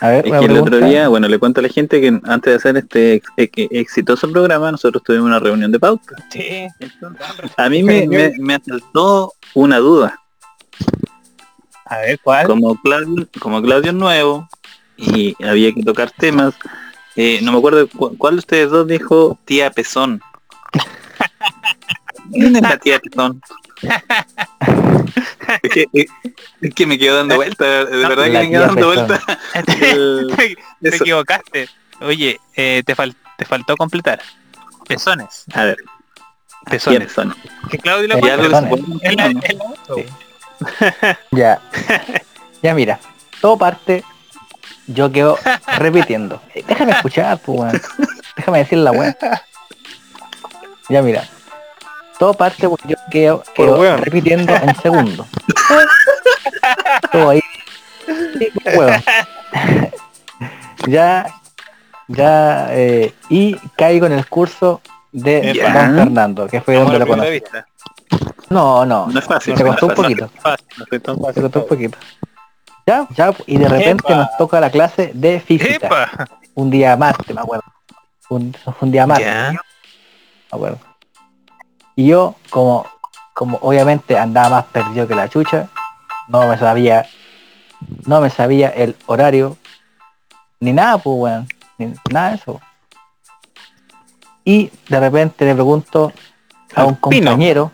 [0.01, 2.51] A ver, es que el otro día, bueno, le cuento a la gente que antes
[2.51, 6.15] de hacer este ex- ex- exitoso programa, nosotros tuvimos una reunión de pauta.
[6.29, 6.67] Sí.
[7.57, 10.19] A mí me, me, me asaltó una duda.
[11.86, 12.47] A ver, ¿cuál?
[12.47, 14.47] Como Claudio, como Claudio es nuevo
[14.97, 16.55] y había que tocar temas,
[17.15, 20.21] eh, no me acuerdo cu- cuál de ustedes dos dijo tía Pezón.
[22.32, 23.41] ¿Quién es la tía Pezón?
[25.62, 26.06] es, que, es-
[26.62, 29.08] es que me quedo dando vuelta, de verdad que me quedo dando Pezón.
[29.08, 29.39] vuelta.
[30.82, 31.69] te equivocaste.
[32.02, 34.21] Oye, eh, te, fal- te faltó completar.
[34.88, 35.45] Pezones.
[35.54, 35.78] A ver,
[36.69, 37.13] Pezones.
[37.69, 38.69] Que Claudio la ¿Hay algo que se Pezones.
[38.69, 40.06] puede Es la- mencionar, es la otra, Sí.
[41.32, 41.62] Ya.
[42.62, 42.99] ya mira,
[43.41, 44.04] todo parte,
[44.88, 45.38] yo quedo
[45.78, 46.41] repitiendo.
[46.67, 47.82] Déjame escuchar, pues weón.
[48.38, 49.15] Déjame decir la weá.
[50.89, 51.28] Ya mira.
[52.23, 53.97] Todo parte porque yo quedo, quedo weón.
[53.97, 55.27] repitiendo en segundo.
[57.12, 57.41] Todo ahí.
[58.39, 59.03] Sí, weón.
[60.88, 61.25] ya,
[62.07, 64.79] ya, eh, y caigo en el curso
[65.12, 65.88] de Epa.
[65.88, 67.43] Don Fernando, que fue donde lo conocí.
[68.49, 69.57] No, no, No es fácil.
[69.57, 70.29] Se costó un poquito.
[70.89, 71.01] Se
[71.41, 71.97] cortó un poquito.
[72.88, 74.15] Ya, ya, y de repente Epa.
[74.15, 75.88] nos toca la clase de física.
[75.88, 76.29] ¡Epa!
[76.55, 77.65] Un día martes, me acuerdo.
[78.29, 79.51] Un, un día martes, Ya.
[79.51, 79.59] me
[80.49, 80.79] acuerdo.
[81.95, 82.88] Y yo, como,
[83.34, 85.69] como obviamente andaba más perdido que la chucha,
[86.27, 87.06] no me sabía,
[88.06, 89.58] no me sabía el horario,
[90.60, 92.62] ni nada, pues weón, ni nada de eso.
[94.45, 96.12] Y de repente le pregunto
[96.75, 97.71] a un compañero,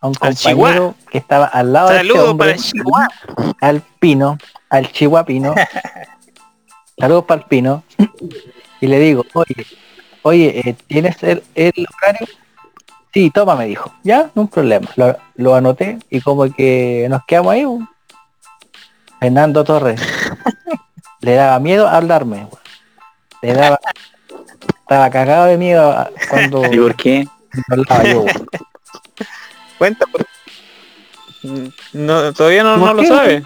[0.00, 3.08] a un Al compañero que estaba al lado de este hombre, para Chihuahua.
[3.60, 5.54] al Pino, al Chihuapino,
[6.98, 7.82] saludos para el Pino,
[8.80, 9.66] y le digo, oye,
[10.22, 12.26] oye, eh, ¿tienes el, el horario?
[13.14, 13.94] Sí, toma, me dijo.
[14.02, 14.88] Ya, no un problema.
[14.96, 17.64] Lo, lo anoté y como que nos quedamos ahí.
[19.20, 20.00] Fernando Torres.
[21.20, 22.48] le daba miedo hablarme.
[23.40, 23.78] Le daba...
[24.80, 27.28] Estaba cagado de miedo cuando ¿Y por qué?
[27.70, 28.24] hablaba yo.
[29.78, 30.26] Cuenta por...
[31.92, 33.44] No, todavía no, ¿Por no lo sabe.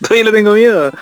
[0.00, 0.92] Todavía le tengo miedo.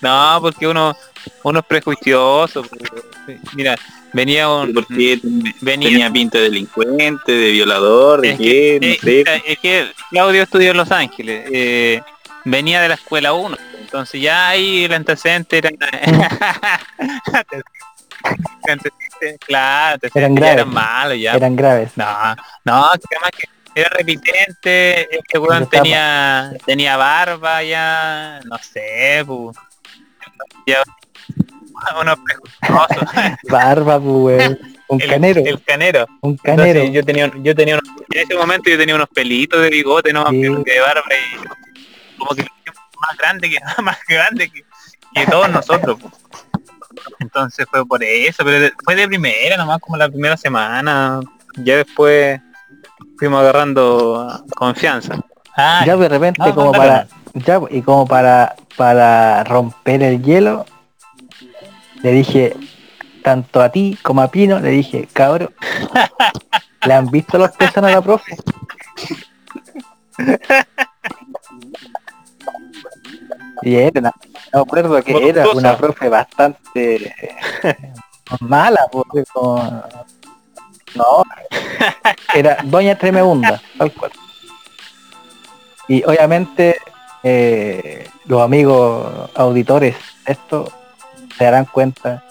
[0.00, 0.96] No, porque uno
[1.42, 2.62] uno es prejuicioso.
[2.62, 3.38] pues.
[3.54, 3.76] Mira,
[4.12, 4.72] venía un...
[4.74, 5.20] ¿Por qué
[5.60, 8.44] Venía, tenía pinta de delincuente, de violador, de Es qué?
[8.44, 9.06] que, No eh, sé.
[9.06, 11.46] mira, es que Claudio estudió en Los Ángeles.
[11.52, 12.02] eh,
[12.44, 13.56] venía de la escuela 1.
[13.80, 15.70] Entonces ya ahí el antecedente era...
[18.68, 20.54] antecedente, claro, Eran graves.
[20.54, 21.32] eran malos ya.
[21.34, 21.92] Eran graves.
[21.96, 22.06] No,
[22.64, 29.52] no, que además que era repitente, este weón tenía, tenía barba ya, no sé, pu.
[30.66, 30.82] Ya,
[33.50, 34.04] Barba, pues,
[34.48, 34.58] weón.
[34.88, 35.42] Un el, canero.
[35.44, 36.06] El canero.
[36.22, 36.84] un Entonces, canero.
[36.92, 40.22] yo tenía, yo tenía unos, en ese momento yo tenía unos pelitos de bigote, no
[40.24, 40.40] más Sí.
[40.64, 44.64] que de barba y como que más grande que más grande que,
[45.14, 45.98] que todos nosotros.
[46.00, 46.10] pu.
[47.20, 51.20] Entonces fue por eso, pero de- fue de primera nomás como la primera semana.
[51.58, 52.40] Ya después
[53.16, 55.20] fuimos agarrando confianza.
[55.56, 60.22] Ah, ya de repente no, como no, para ya y como para para romper el
[60.22, 60.66] hielo
[62.02, 62.56] le dije
[63.22, 65.54] tanto a ti como a Pino le dije cabrón
[66.86, 68.36] le han visto los pezones a la profe
[73.62, 77.14] y era no acuerdo que era una profe bastante
[78.40, 79.84] mala porque como
[80.94, 81.22] no
[82.34, 84.12] era doña Tremebunda tal cual.
[85.88, 86.78] Y obviamente
[87.22, 90.72] eh, los amigos auditores esto
[91.40, 92.22] se darán cuenta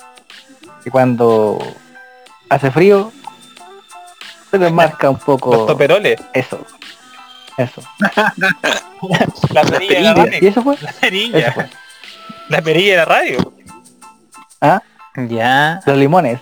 [0.84, 1.58] que cuando
[2.48, 3.12] hace frío
[4.52, 6.60] se les marca un los poco toperoles, eso
[7.58, 7.82] eso
[9.52, 10.14] la perilla de la perilla.
[10.14, 10.38] radio.
[10.42, 11.52] y eso fue La eso perilla.
[11.54, 11.70] fue
[12.50, 13.54] La perilla de la radio.
[14.62, 14.82] ah
[15.28, 15.80] Ya.
[15.88, 16.40] los limones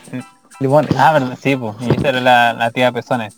[0.59, 1.75] limones Ah, verdad, sí, pues.
[1.81, 3.37] Y esa era la, la tía Pezones.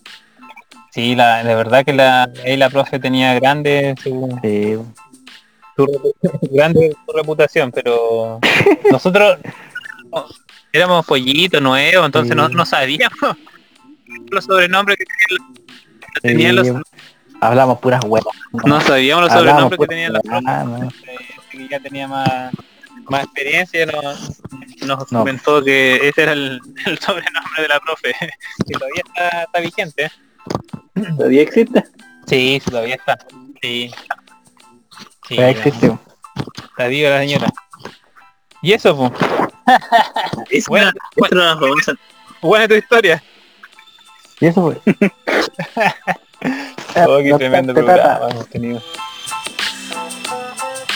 [0.92, 4.78] Sí, la, de verdad que la, ahí la profe tenía grande su, Sí.
[5.86, 6.14] Su repu-
[6.52, 8.40] grande su reputación, pero
[8.92, 9.38] nosotros
[10.12, 10.26] no,
[10.74, 12.56] éramos pollitos nuevos, entonces no, Sí.
[12.56, 13.18] no sabíamos
[14.32, 16.74] los sobrenombres que tenían, los- tenían los, Sí.
[17.42, 18.36] Hablamos puras huevas.
[18.66, 20.90] No sabíamos los Hablamos sobrenombres que tenían las huevas, ¿no?
[21.50, 22.52] que ya tenía más,
[23.10, 24.42] más experiencia, nos,
[24.86, 25.20] nos No.
[25.20, 28.14] comentó que ese era el, el sobrenombre de la profe,
[28.68, 30.04] que todavía está, está vigente.
[30.06, 30.12] ¿eh?
[31.16, 31.84] ¿Todavía existe?
[32.28, 33.18] Sí, todavía está.
[33.62, 33.90] Sí.
[35.30, 35.98] Sí, Todavía existe.
[36.72, 37.48] Está viva la señora.
[38.64, 39.12] Y eso, pues.
[40.50, 41.94] Es es una famosa-
[42.42, 43.24] Buena tu historia.
[44.40, 44.82] Y eso fue.
[46.96, 48.82] Oh, qué No tremendo te programa hemos tenido.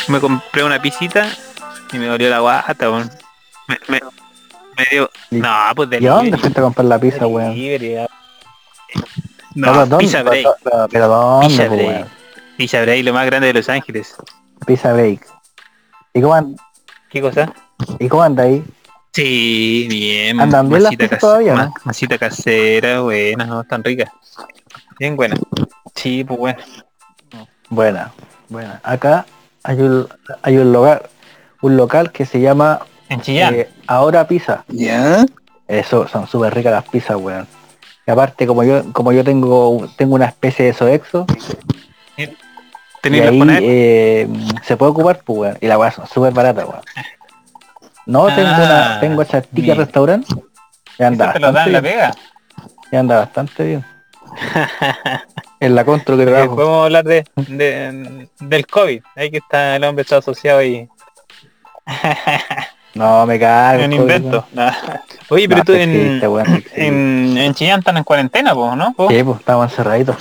[0.08, 1.28] Me compré una pisita
[1.92, 3.12] y me dolió la guata, weón.
[3.68, 4.00] Me, me,
[4.78, 5.10] me dio...
[5.32, 7.54] No, pues ¿Y a dónde fuiste a comprar la pizza, weón?
[8.00, 8.08] Ah.
[9.54, 9.98] No.
[9.98, 10.48] Pizza Break.
[10.64, 12.08] Pero, pero ¿dónde, Pizza po, Break.
[12.58, 14.16] Pizza Break, lo más grande de Los Ángeles.
[14.66, 15.26] Pizza Break.
[16.14, 16.58] ¿Y cómo, and-
[17.10, 17.52] ¿Qué cosa?
[18.00, 18.64] ¿Y cómo anda ahí?
[19.12, 20.40] Sí, bien.
[20.40, 21.74] ¿Andan bien las masita pizzas case- todavía, no?
[21.84, 24.10] Masita casera, buena, no, están ricas.
[25.00, 25.36] Bien buena.
[25.96, 26.60] Sí, pues bueno.
[27.70, 28.12] Buena,
[28.50, 28.80] buena.
[28.84, 29.26] Acá
[29.64, 30.08] hay un,
[30.42, 31.10] hay un lugar,
[31.62, 33.54] un local que se llama En Chillán.
[33.56, 34.64] eh, Ahora Pizza.
[34.68, 35.26] ¿Ya?
[35.68, 37.48] Eso, son súper ricas las pizzas, weón.
[38.06, 41.26] Y aparte, como yo, como yo tengo, tengo una especie de soexo,
[42.18, 42.30] y
[43.02, 43.64] ¿Tenéis los ahí poner?
[43.66, 44.28] eh,
[44.64, 45.58] se puede ocupar, pues, weón.
[45.62, 46.82] Y la weá son súper baratas, weón.
[48.06, 49.76] No, tengo Ah, una, tengo esa mira.
[49.76, 50.28] restaurante.
[51.00, 51.94] Y anda te lo dan bastante la bien.
[51.94, 52.16] pega.
[52.92, 53.86] Y anda bastante bien.
[55.60, 56.56] en la control que Eh, trabajo.
[56.56, 59.02] Podemos hablar de, de- del COVID.
[59.16, 60.88] Ahí que está el hombre está asociado ahí.
[62.96, 63.80] No, me cago.
[63.80, 64.46] Es un invento.
[65.30, 65.90] Oye, pero No, tú en,
[66.22, 68.94] existe, en, en Chillán están en cuarentena, po, ¿no?
[68.94, 69.10] po?
[69.10, 70.16] Sí, pues estamos encerraditos.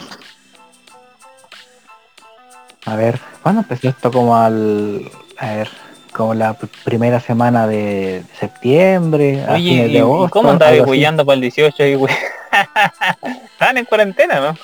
[2.86, 4.10] A ver, ¿cuándo empezó esto?
[4.10, 5.02] Como al...
[5.38, 5.68] A ver,
[6.12, 10.30] como la pr- primera semana de septiembre, a Oye, fines ¿y, de agosto.
[10.30, 12.14] cómo andaba huellando para el 18 y güey?
[13.52, 14.56] Están en cuarentena, ¿no?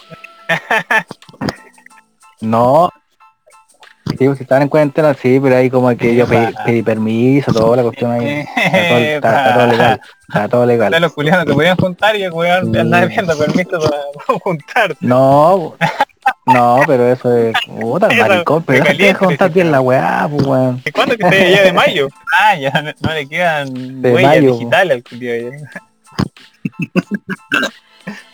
[2.41, 2.91] No.
[4.17, 7.77] Sí, pues si estaban en cuarentena, sí, pero ahí como que yo pedí, permiso, toda
[7.79, 8.45] la cuestión ahí.
[8.57, 10.01] Está todo, está- está todo legal.
[10.29, 11.01] Está todo legal.
[11.03, 14.97] los culianos te podían juntar y el weón andaba viendo permiso para juntar.
[15.01, 15.75] No,
[16.47, 20.27] no, pero eso es puta maricón, pero de déjate de caliente, contar bien la weá,
[20.31, 20.83] pues weón.
[20.85, 22.09] ¿Y cuándo que esté ya de mayo?
[22.41, 24.53] Ah, ya no, no le quedan De huellas mayo.
[24.55, 25.29] digitales al ya.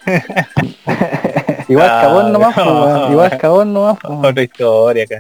[1.68, 2.84] Igual Ah, cabón nomás, pues, no.
[2.84, 3.12] weón.
[3.12, 4.18] Igual cabón nomás, pues.
[4.30, 5.18] Otra historia acá.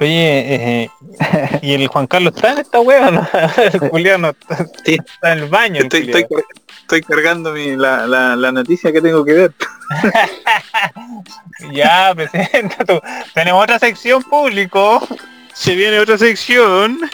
[0.00, 0.90] Oye, eh,
[1.62, 3.10] ¿y el Juan Carlos está en esta hueva?
[3.10, 3.28] No?
[3.56, 4.96] El culiao no está, Sí.
[5.04, 5.80] está en el baño.
[5.82, 6.26] Estoy, estoy,
[6.82, 9.52] estoy cargando mi, la, la, la noticia que tengo que ver.
[11.72, 13.00] Ya, presenta tú.
[13.32, 15.06] Tenemos otra sección público.
[15.54, 17.00] Se viene otra sección.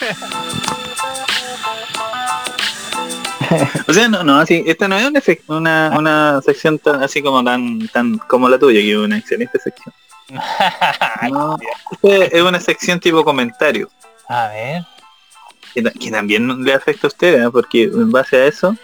[3.87, 7.45] O sea, no, no, así, esta no es una, una, una sección tan, así como
[7.45, 9.95] tan, tan como la tuya, que es una excelente sección.
[11.31, 11.57] No,
[11.91, 13.89] esta es una sección tipo comentario,
[14.29, 14.83] A ver.
[15.75, 17.51] que, ta- que también le afecta a ustedes, ¿eh?
[17.51, 18.77] porque en base a eso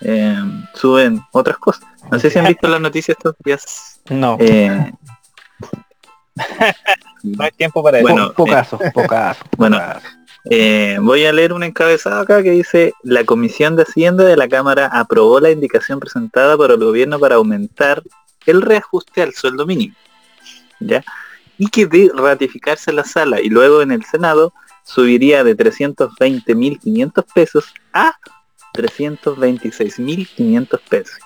[0.00, 0.36] eh,
[0.74, 1.84] suben otras cosas.
[2.10, 4.00] No sé si han visto las noticias estos días.
[4.10, 4.92] No, eh,
[7.22, 8.08] no hay tiempo para eso.
[8.08, 9.44] bueno, Po- Pocazo, pocazo.
[9.56, 9.80] bueno.
[10.50, 14.46] Eh, voy a leer un encabezado acá que dice la Comisión de Hacienda de la
[14.46, 18.02] Cámara aprobó la indicación presentada por el gobierno para aumentar
[18.44, 19.94] el reajuste al sueldo mínimo.
[20.86, 21.04] ¿Ya?
[21.58, 24.52] Y que de ratificarse en la sala y luego en el Senado
[24.84, 28.14] subiría de 320.500 pesos a
[28.74, 31.16] 326.500 pesos.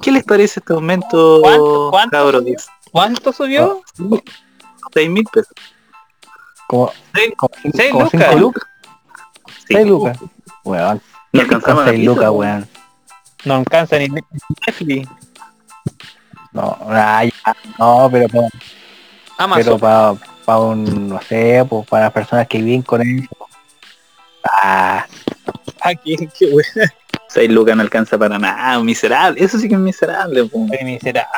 [0.00, 2.42] ¿Qué les parece este aumento, ¿Cuánto- cuánto cabros?
[2.42, 2.56] subió?
[2.92, 3.82] ¿Cuánto subió?
[4.94, 5.52] 6.000 pesos.
[6.66, 8.20] Como, Seis- como, cin- seis como lucas.
[8.22, 8.64] cinco lucas.
[9.46, 9.64] Sí.
[9.74, 10.18] Seis lucas.
[10.64, 11.00] Weón.
[11.32, 12.32] No ¿Qué con alcanzamos la seis pizza, lucas, po.
[12.36, 12.68] weón?
[13.44, 14.08] No alcanza ni
[14.66, 15.08] Netflix.
[16.62, 17.24] No, ah,
[17.78, 18.48] no, pero pa-
[19.54, 19.78] pero Amazon.
[20.44, 23.28] para un, no sé, pues para personas que viven con eso.
[24.44, 25.06] Ah,
[25.82, 26.68] Aquí, qué bueno.
[27.28, 29.42] 6 lucas no alcanza para nada, miserable.
[29.42, 30.48] Eso sí que es miserable.
[30.50, 31.28] Qué miserable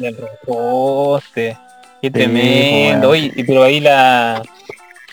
[0.00, 1.58] el reposte.
[2.00, 3.08] Qué Sí, tremendo.
[3.08, 4.42] pues, Oye, y pero ahí la,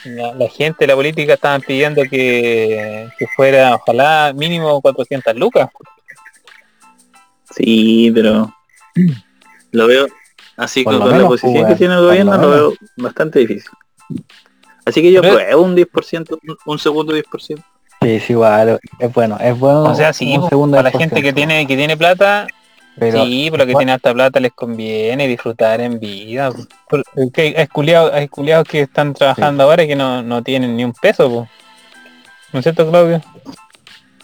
[0.05, 5.67] la, la gente de la política estaban pidiendo que, que fuera, ojalá, mínimo 400 lucas.
[7.55, 8.53] Sí, pero
[9.71, 10.07] lo veo
[10.55, 13.69] así con, la posición que tiene el lo gobierno, lo veo bastante difícil.
[14.85, 17.61] Así que yo pruebo un 10%, un- un segundo 10%.
[18.01, 19.83] sí, es igual, es bueno, es bueno.
[19.83, 22.47] O sea, sí, un segundo para la gente que tiene que tiene plata,
[22.97, 26.51] pero sí, pero que tiene harta plata les conviene disfrutar en vida.
[26.51, 26.67] pues.
[26.89, 30.75] Por- que hay, culiados, hay culiados que están trabajando ahora y que no, no tienen
[30.77, 31.49] ni un peso, pues.
[32.53, 33.21] ¿no es cierto, Claudio?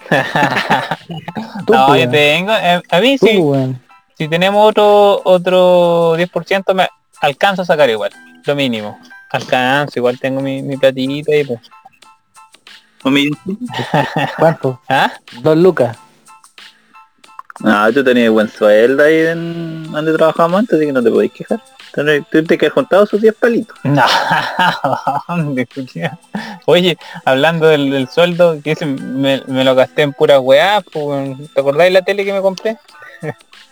[1.69, 3.75] no, yo tengo, eh, a mí tú, sí.
[4.17, 6.87] Si tenemos otro otro 10% me,
[7.21, 8.11] alcanzo a sacar igual,
[8.45, 8.99] lo mínimo.
[9.31, 11.59] Alcanzo, igual tengo mi, mi platita y pues.
[13.03, 13.37] Un millón.
[14.37, 14.79] ¿Cuánto?
[14.87, 15.11] ¿Ah?
[15.41, 15.97] Dos lucas.
[17.59, 21.31] No, tú tenías buen sueldo ahí en donde trabajamos antes, así que no te podéis
[21.31, 21.61] quejar.
[21.93, 23.77] Tenés- Tú te que has juntado sus 10 palitos.
[23.83, 24.03] No.
[26.65, 31.37] Oye, hablando del, del sueldo, que ese me, me lo gasté en pura weá, pues,
[31.53, 32.77] ¿te acordáis la tele que me compré?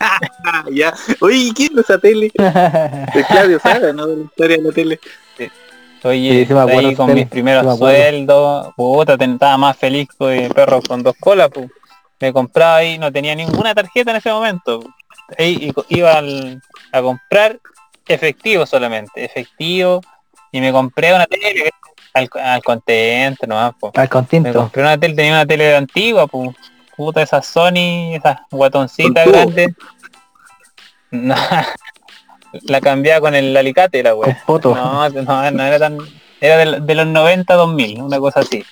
[0.71, 0.93] Ya.
[1.19, 2.31] Oye, ¿y ¿quién es esa tele?
[2.37, 4.07] De Claudio Saga, ¿no?
[4.07, 4.99] De la historia de la tele.
[6.03, 9.57] Oye, Sí, sí me acuerdo, ahí con tele, mis primeros sí me sueldos, puta, estaba
[9.57, 11.69] más feliz que perro con dos colas, pues.
[12.19, 14.79] Me compraba ahí, no tenía ninguna tarjeta en ese momento.
[15.37, 16.61] Ahí iba al-
[16.91, 17.59] a comprar
[18.07, 20.01] efectivo solamente, efectivo,
[20.51, 21.71] y me compré una tele
[22.13, 23.93] al, al contento nomás, pues.
[23.95, 24.53] Al Me continto.
[24.53, 26.53] compré una tele, tenía una tele antigua, pu,
[26.95, 29.73] puta esa Sony, esas guatoncitas grandes.
[31.11, 31.35] No,
[32.63, 34.41] la cambiaba con el alicate la wea.
[34.47, 35.97] No, no, no era tan.
[36.39, 38.63] Era del- de, los 90 2000, una cosa así.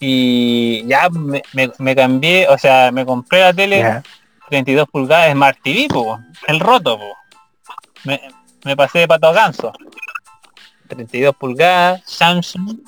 [0.00, 4.02] Y ya me, me- me cambié, o sea, me compré la tele Ya.
[4.50, 7.16] 32 pulgadas Smart TV, po, el roto, po.
[8.04, 8.20] Me,
[8.64, 9.72] me pasé de pato a ganso.
[10.88, 12.78] 32 pulgadas, Samsung.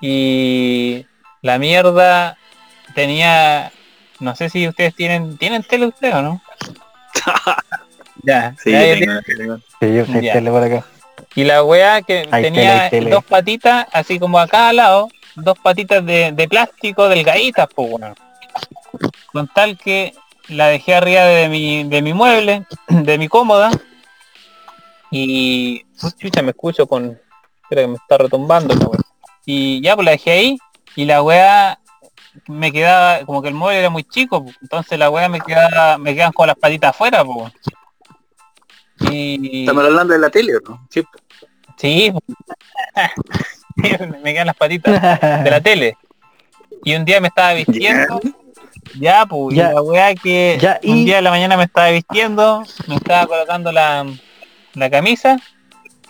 [0.00, 1.06] Y
[1.42, 2.36] la mierda
[2.94, 3.72] tenía,
[4.20, 6.42] no sé si ustedes tienen, ¿tienen tele ustedes o no?
[8.22, 9.56] ya, Sí, ya, yo tengo tele.
[9.80, 10.32] Sí, yo soy Ya.
[10.34, 10.84] tele por acá.
[11.34, 13.10] y la weá que Hay tenía tele, hay tele.
[13.10, 18.14] dos patitas, así como a cada lado, dos patitas de, de plástico delgaditas, pues bueno.
[19.32, 20.14] Con tal que
[20.48, 23.70] la dejé arriba de mi, de mi mueble, de mi cómoda.
[25.10, 25.84] Y
[26.20, 27.18] chucha me escucho con.
[27.62, 29.00] Espera que me está retumbando la weá.
[29.46, 30.58] Y ya pues la dejé ahí.
[30.96, 31.78] Y la weá
[32.48, 36.14] me quedaba, como que el mueble era muy chico, entonces la weá me quedaba, me
[36.14, 37.52] quedan con las patitas afuera, pues.
[39.10, 40.86] Y Estamos hablando de la tele, ¿o no?
[40.90, 41.02] Sí.
[41.76, 42.12] Sí,
[44.22, 45.96] me quedan las patitas de la tele.
[46.84, 48.20] Y un día me estaba vistiendo,
[48.98, 49.70] ya, pues, Ya.
[49.70, 52.96] y la weá que Ya, un y- día de la mañana me estaba vistiendo, me
[52.96, 54.06] estaba colocando la,
[54.74, 55.36] la camisa,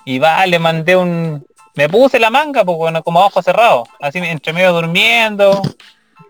[0.05, 1.47] y va, le mandé un...
[1.77, 5.61] Me puse la manga, pues, bueno, como a ojos cerrados, así entre medio durmiendo,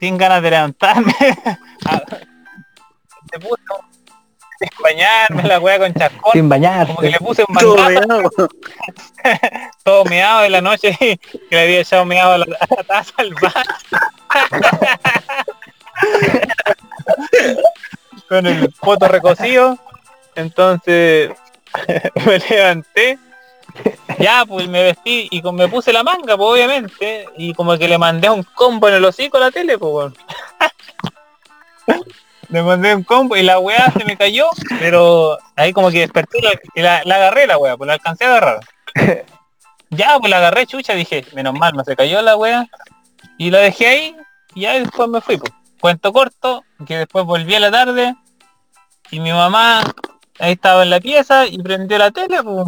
[0.00, 1.14] sin ganas de levantarme.
[1.86, 2.00] Ah,
[3.32, 3.62] me puse
[4.58, 6.86] sin bañarme la weá con chascón, Sin bañarse.
[6.86, 8.30] como que le puse un meado.
[9.84, 11.18] todo meado de la noche que
[11.50, 13.54] le había echado meado a la, a la taza al baño.
[18.28, 19.78] Con el poto recocido.
[20.34, 21.30] Entonces
[22.24, 23.18] me levanté.
[24.18, 27.26] Ya, pues me vestí y me puse la manga, pues obviamente.
[27.36, 30.12] Y como que le mandé un combo en el hocico a la tele, pues.
[32.48, 34.46] Le mandé un combo y la weá se me cayó,
[34.78, 38.24] pero ahí como que desperté la- y la, la agarré la weá, pues la alcancé
[38.24, 38.60] a agarrar.
[39.90, 42.66] Ya, pues la agarré chucha, dije, menos mal, no se cayó la wea.
[43.38, 44.16] Y la dejé ahí,
[44.52, 45.52] y ya después me fui, pues.
[45.80, 48.16] Cuento corto, que después volví a la tarde,
[49.12, 49.82] y mi mamá
[50.40, 52.66] ahí estaba en la pieza y prendió la tele, pues.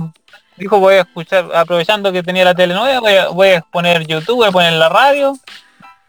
[0.57, 4.07] Dijo, voy a escuchar, aprovechando que tenía la tele nueva, voy a, voy a poner
[4.07, 5.37] YouTube, voy a poner la radio,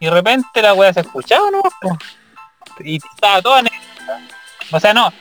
[0.00, 1.60] y de repente la wea se escuchaba, ¿no?
[1.80, 1.94] Pues.
[2.80, 3.78] Y estaba toda negra.
[4.70, 5.12] O sea, no,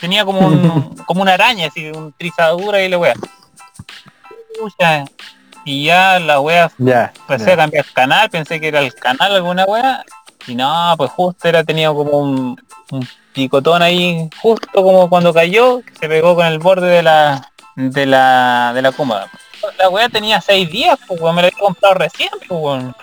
[0.00, 3.14] tenía como un, como una araña, así, un trizadura y la wea.
[4.60, 5.04] Pucha,
[5.64, 6.40] Y ya la
[6.78, 7.12] Ya.
[7.20, 7.52] empecé ya.
[7.54, 10.04] a cambiar canal, pensé que era el canal alguna wea.
[10.46, 15.80] Y no, pues justo era tenido como un, un picotón ahí, justo como cuando cayó,
[15.80, 19.28] que se pegó con el borde de la de la de la cómoda.
[19.78, 22.94] La wea tenía seis días, pues weón, me la había comprado recién, pues weón.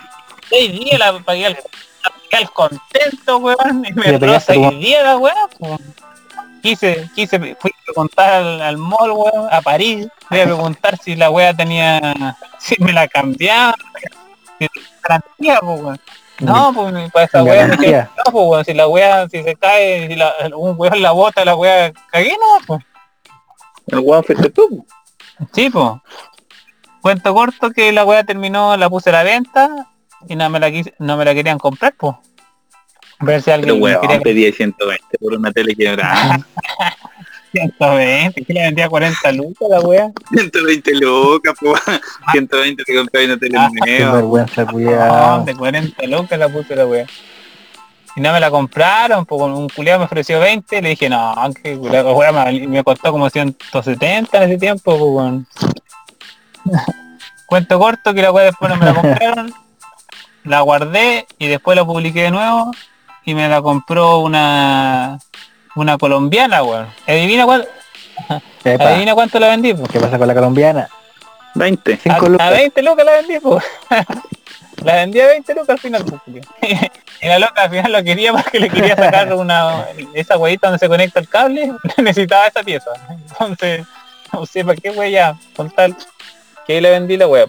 [0.48, 1.58] Seis días la pagué al,
[2.32, 5.80] al contento, weón, y me duró seis como- días la wea, pues.
[6.62, 11.16] Quise, quise, fui a preguntar al, al mall, weón, a París, fui a preguntar si
[11.16, 13.74] la wea tenía, si me la cambiaba,
[14.58, 14.68] si
[15.02, 16.00] garantía, pues weón.
[16.38, 18.10] No, pues para esa me dije, Garantía.
[18.16, 21.44] no, pues weón, si la wea, si se cae, si la, un weón la bota,
[21.44, 22.80] la wea, cagué, no, pues.
[23.88, 24.86] El guau fuiste tú.
[25.52, 25.92] Sí, pues.
[27.00, 29.88] Cuento corto que la weá terminó, la puse a la venta
[30.28, 32.14] y no me la quise- no me la querían comprar, pues.
[33.20, 36.40] Ver si Pero alguien weón, quería pedí 120 por una tele quebrada.
[37.52, 40.10] 120, que le vendía 40 lucas la weá.
[40.32, 41.74] 120 lucas, po.
[42.32, 44.14] 120 te compré una tele Ah, Qué nueva.
[44.16, 45.44] vergüenza, No, cuidado.
[45.44, 47.06] de 40 lucas la puse la weá.
[48.14, 51.76] Y no me la compraron, pues un culiado me ofreció 20, le dije, no, que
[51.76, 56.76] culiado, weá, me, me costó como 170 en ese tiempo, pues.
[57.46, 59.54] Cuento corto que la weá después no me la compraron,
[60.44, 62.70] la guardé y después la publiqué de nuevo
[63.24, 65.18] y me la compró una
[65.74, 66.86] una colombiana, weón.
[67.06, 67.68] Adivina cuál,
[68.64, 69.84] Epa, Adivina cuánto la vendí, po.
[69.84, 70.88] ¿Qué pasa con la colombiana?
[71.54, 72.00] 20.
[72.08, 72.50] A, a lucas.
[72.50, 73.60] 20 lucas la vendí, po.
[74.84, 76.04] La vendí a 20 lucas al final.
[77.20, 80.78] Y la loca al final lo quería porque le quería sacar una esa huevita donde
[80.78, 82.90] se conecta el cable, necesitaba esa pieza.
[83.10, 83.86] Entonces,
[84.32, 85.96] no sé para qué ya, con tal
[86.66, 87.48] que ahí le vendí la web.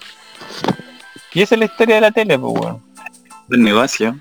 [1.33, 2.83] Y esa es la historia de la tele, pues weón.
[3.47, 4.17] Buen negocio.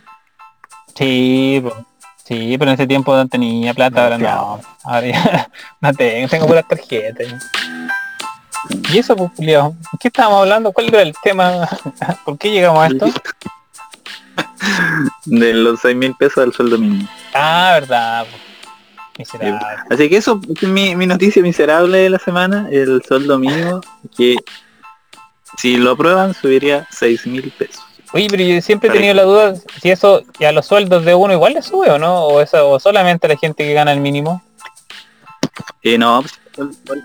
[0.94, 1.86] Sí, po.
[2.24, 4.60] sí, pero en ese tiempo no tenía plata, ahora no.
[4.84, 5.50] Ahora ya
[5.80, 7.34] no tengo, tengo puras tarjetas.
[8.92, 10.72] Y eso, pues, Julio, ¿qué estábamos hablando?
[10.72, 11.68] ¿Cuál era el tema?
[12.24, 13.06] ¿Por qué llegamos a esto?
[15.24, 17.08] De los 6 mil pesos del sueldo mínimo.
[17.34, 18.26] Ah, verdad.
[19.18, 19.60] Miserable.
[19.90, 23.80] Así que eso es mi, mi noticia miserable de la semana, el sueldo mínimo,
[24.16, 24.36] que
[25.58, 27.84] si lo aprueban subiría 6 mil pesos.
[28.14, 31.32] Oye, pero yo siempre he tenido la duda si eso a los sueldos de uno
[31.32, 34.00] igual le sube o no, o eso, o solamente a la gente que gana el
[34.00, 34.42] mínimo.
[35.82, 36.22] Eh, no,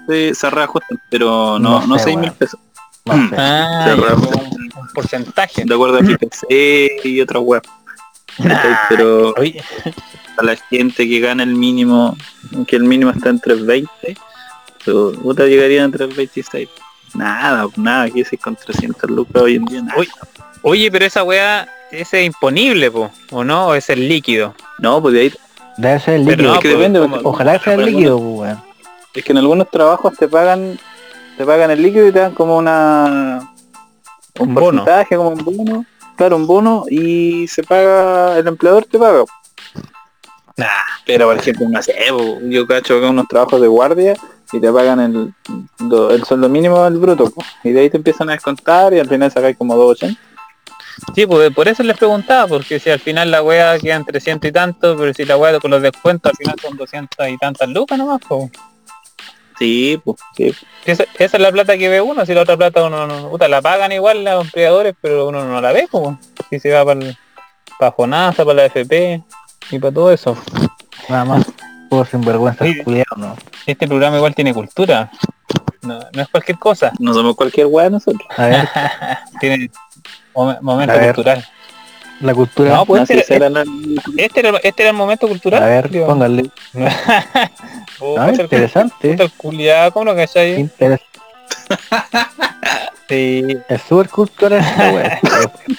[0.08, 2.60] se, se reajustan, pero no, No no, sé, 6 mil pesos.
[3.06, 3.36] No sé.
[3.38, 5.64] Ah, Se un, un porcentaje.
[5.66, 7.64] De acuerdo al IPC y otras web.
[8.40, 9.64] Nah, Pero oye,
[10.38, 12.16] a la gente que gana el mínimo,
[12.68, 14.18] que el mínimo está en 320,
[14.84, 16.70] su puta llegaría en 326.
[17.16, 19.82] Nada, nada, aquí sí con 300 lucas hoy en día.
[19.82, 20.00] Nada.
[20.00, 20.08] Uy.
[20.62, 23.68] oye, pero esa weá, ese es imponible, po, ¿o no?
[23.68, 24.54] ¿O es el líquido?
[24.80, 25.34] No, pues de ahí
[25.78, 26.50] Debe ser el Pero líquido.
[26.50, 28.64] no, es que pues, depende, Ojalá que sea el líquido, pues, weón.
[29.14, 30.78] Es que en algunos trabajos te pagan
[31.38, 33.52] te pagan el líquido y te dan como una
[34.40, 34.84] un Un bono.
[34.84, 35.86] porcentaje, como un bono,
[36.16, 39.24] claro, un bono y se paga, el empleador te paga.
[40.58, 40.66] Nah,
[41.06, 41.94] Pero por ejemplo, no sé,
[42.44, 44.16] yo cacho que unos trabajos de guardia
[44.52, 45.34] y te pagan el,
[46.12, 49.08] el sueldo mínimo del bruto, po, y de ahí te empiezan a descontar y al
[49.08, 50.20] final sacáis como 280.
[51.14, 54.52] sí, pues por eso les preguntaba, porque si al final la weá quedan 300 y
[54.52, 57.98] tanto, pero si la weá con los descuentos al final son 200 y tantas lucas
[58.00, 58.50] nomás, pues.
[59.60, 60.54] Sí, pues, sí.
[60.86, 63.48] Esa, esa es la plata que ve uno, si la otra plata uno no, puta,
[63.48, 67.00] la pagan igual los empleadores, pero uno no la ve, como si se va para
[67.80, 69.22] para FONASA, para la FP
[69.72, 70.38] y para todo eso.
[71.10, 71.46] Nada más.
[71.90, 72.84] Por sinvergüenza, Sí.
[72.84, 73.36] culiado, no.
[73.66, 75.10] Este programa igual tiene cultura.
[75.84, 76.92] No, no es cualquier cosa.
[77.00, 78.28] No somos cualquier weá nosotros.
[78.36, 78.68] A ver,
[79.40, 79.70] Tiene
[80.34, 81.14] mom- momento A ver.
[81.16, 81.46] cultural.
[82.20, 82.74] la cultura.
[82.76, 83.64] No, pues Así este, será la-
[84.18, 85.62] este era, este era el momento cultural.
[85.64, 86.50] a ver, póngale.
[88.00, 89.12] Oh, Ah, el- interesante.
[89.20, 90.58] el culiao, ¿cómo lo cachai?
[90.60, 91.02] Interes-
[93.10, 93.58] Sí.
[93.70, 94.62] Es súper cultural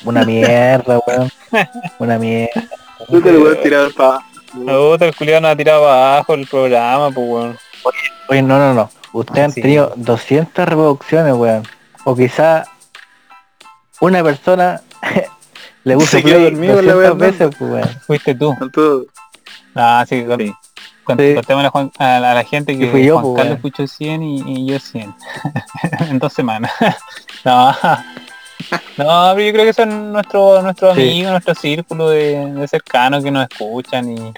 [0.04, 1.30] Una mierda, weón.
[1.98, 2.62] Una mierda.
[3.06, 4.20] Tú te lo puedes tirar para
[4.52, 7.58] Puta, el culiao nos ha tirado abajo el programa, pues weón.
[8.28, 8.90] Oye, no, no, no.
[9.12, 9.60] Ustedes han Sí.
[9.60, 11.64] tenido 200 reproducciones, weón.
[12.04, 12.64] O quizá
[14.00, 14.80] una persona
[15.84, 18.00] le gusta la 200 weá, veces, pues, weón.
[18.06, 18.54] Fuiste tú.
[18.72, 19.04] todo.
[19.74, 20.52] Ah, sí, con- Sí.
[21.16, 23.86] Contémosle a, Juan- a la, a la gente que fui yo, Juan pues, Carlos escuchó
[23.86, 25.14] 100 y, y yo 100.
[26.10, 26.70] en dos semanas.
[27.44, 27.72] no.
[28.96, 31.02] No, pero yo creo que son nuestros nuestros Sí.
[31.02, 34.32] amigos, nuestro círculo de, de cercanos que nos escuchan y,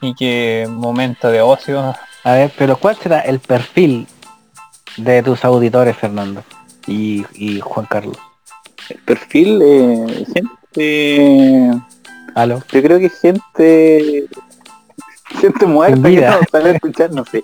[0.00, 1.94] y que momento de ocio.
[2.24, 4.06] A ver, pero ¿cuál será el perfil
[4.96, 6.44] de tus auditores, Fernando?
[6.86, 8.16] Y, y Juan Carlos.
[8.88, 11.70] El perfil, eh, gente,
[12.34, 12.62] ¿Aló?
[12.72, 14.26] yo creo que gente,
[15.40, 17.42] gente muerta que no sabe escuchar, no sé.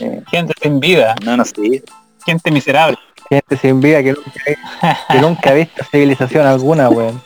[0.00, 1.82] Eh, Gente sin vida, no, no sé.
[2.24, 2.98] gente miserable.
[3.28, 7.20] Gente sin vida que nunca, que nunca ha visto civilización alguna, weón.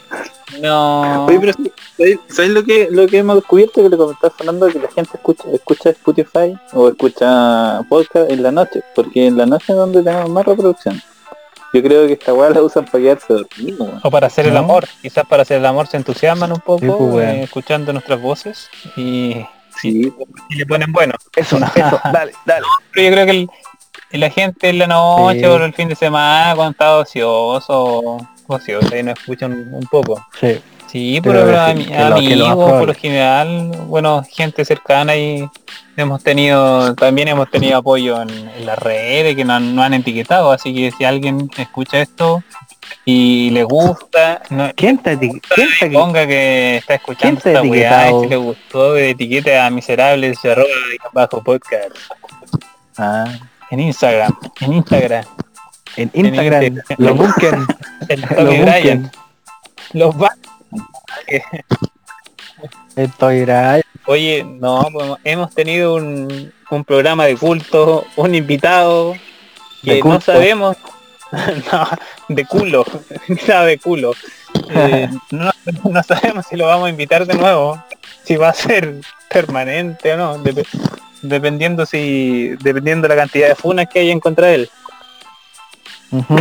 [0.62, 1.26] No.
[1.26, 4.68] Oye, pero sí, ¿sabes, sabes lo que lo que hemos descubierto que le comentaba Fernando
[4.68, 9.44] que la gente escucha escucha Spotify o escucha podcast en la noche, porque en la
[9.46, 11.02] noche es donde tenemos más reproducción.
[11.72, 13.80] Yo creo que esta weá la usan para quedarse dormidos.
[13.80, 14.00] weón.
[14.04, 14.86] O para hacer el amor.
[15.02, 17.20] Quizás para hacer el amor se entusiasman un poco Sí, pues, weón.
[17.28, 19.44] eh, escuchando nuestras voces y,
[19.80, 20.12] Sí,
[20.50, 21.14] y le ponen bueno.
[21.34, 22.66] Eso, eso, dale, dale.
[22.92, 23.50] Pero yo creo que el-
[24.20, 25.44] la gente en la noche Sí.
[25.46, 30.24] o el fin de semana cuando está ocioso, ocioso y no escuchan un poco.
[30.40, 30.60] Sí.
[30.86, 31.70] Sí, Pero pero, lo más
[32.12, 35.46] amigos, por lo general, bueno, gente cercana y
[35.96, 40.52] hemos tenido, también hemos tenido apoyo en, en las redes que nos, nos han etiquetado,
[40.52, 42.42] así que si alguien escucha esto
[43.04, 45.16] y le gusta, no, ¿Quién te
[45.92, 49.70] ponga que está escuchando ¿Quién te ha esta weá, y si le gustó, etiquete a
[49.70, 51.90] miserables arroba guion bajo podcast.
[52.98, 53.26] Ah,
[53.70, 55.24] en Instagram, en Instagram,
[55.96, 56.84] en Instagram, Instagram.
[56.98, 57.66] lo busquen,
[58.08, 59.10] el lo Tommy Bryan, busquen.
[59.92, 60.34] los va-
[62.96, 63.46] Estoy.
[64.06, 69.14] Oye, no, pues, hemos tenido un, un programa de culto, un invitado
[69.82, 70.76] que De no sabemos,
[71.72, 71.88] no,
[72.28, 72.84] de culo,
[73.28, 74.12] invitado de culo.
[74.70, 75.50] Eh, no,
[75.84, 77.82] no sabemos si lo vamos a invitar de nuevo,
[78.24, 78.94] si va a ser
[79.28, 80.38] permanente o no.
[80.42, 80.66] Dep-
[81.22, 84.70] dependiendo si, dependiendo de la cantidad de funas que hay en contra de él.
[86.12, 86.36] Ujú.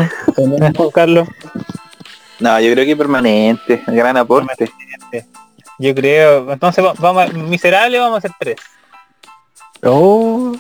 [0.76, 1.28] Juan Carlos.
[2.40, 4.70] No, yo creo que permanente, gran aporte.
[5.80, 8.58] Yo creo, entonces va- vamos, a- miserable vamos a hacer tres.
[9.84, 10.56] Oh,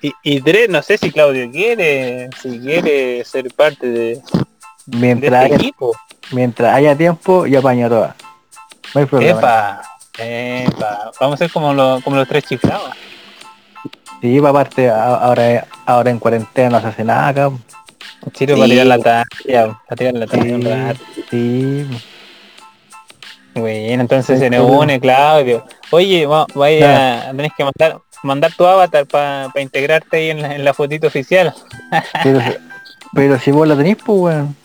[0.00, 5.42] Y, y tres, no sé si Claudio quiere, si quiere ser parte de, de mientras,
[5.44, 5.92] este haya, equipo.
[6.30, 8.14] mientras haya tiempo, yo apaño todas.
[8.94, 9.38] No hay problema.
[9.38, 9.82] Epa,
[10.18, 12.90] epa, vamos a ser como, los como los tres chiflados.
[14.20, 17.50] Sí, pa' aparte, ahora, ahora en cuarentena no se hace nada acá.
[18.32, 18.60] Chiro Sí.
[18.60, 20.94] para tirar la talla, para tirar la talla
[21.30, 21.86] Sí, sí.
[23.54, 24.80] Bueno, entonces se nos claro.
[24.80, 25.64] une Claudio.
[25.90, 30.64] Oye, va- vaya, tenés que mandar mandar tu avatar para integrarte ahí en la, en
[30.64, 31.54] la fotito oficial.
[32.22, 32.56] Pero, si-
[33.14, 34.56] pero si vos la tenés, pues, weón.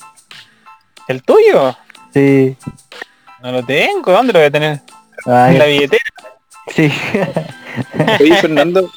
[1.08, 1.76] ¿El tuyo?
[2.14, 2.58] Sí.
[3.42, 4.82] No lo tengo, ¿dónde lo voy a tener?
[5.26, 6.04] Ay, En la billetera.
[6.68, 6.92] sí.
[8.20, 8.90] Oye, Fernando,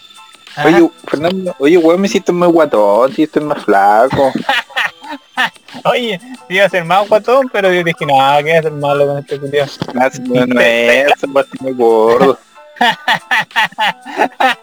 [0.59, 4.33] Ah, oye, Fernando, oye, weón, me hiciste muy guatón, tío, estoy más flaco.
[5.85, 9.07] Oye, iba a ser más guatón, pero yo dije, no, ¿qué voy a hacer malo
[9.07, 9.67] con este culiao?
[10.01, 12.39] Ah, no, no es, eso, pues, estoy muy gordo.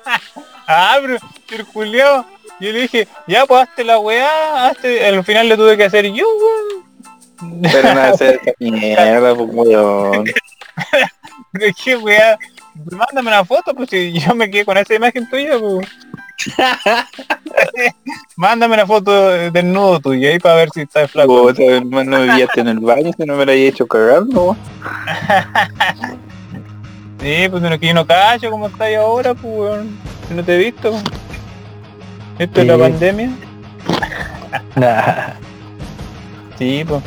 [0.66, 1.18] Ah, pero,
[1.50, 2.26] pero culiao,
[2.60, 6.06] yo le dije, ya pues hazte la weá, hazte, al final le tuve que hacer
[6.06, 7.62] yo, weón.
[7.62, 10.26] Pero no hacer mierda, pues, weón.
[11.84, 12.38] ¿Qué weá?
[12.92, 15.88] Mándame una foto, pues si yo me quedé con esa imagen tuya, pues.
[18.36, 21.50] Mándame una foto desnudo tuyo ahí para ver si estás flaco.
[21.50, 24.56] Hermano, me en el baño, si no me lo había hecho cagando.
[27.24, 29.98] Sí, pues no que yo no cacho como estás ahí ahora, pues weón.
[30.28, 30.94] Si no te he visto.
[32.38, 33.30] Esto es la pandemia.
[34.76, 35.34] Nah.
[36.60, 37.02] Sí, pues.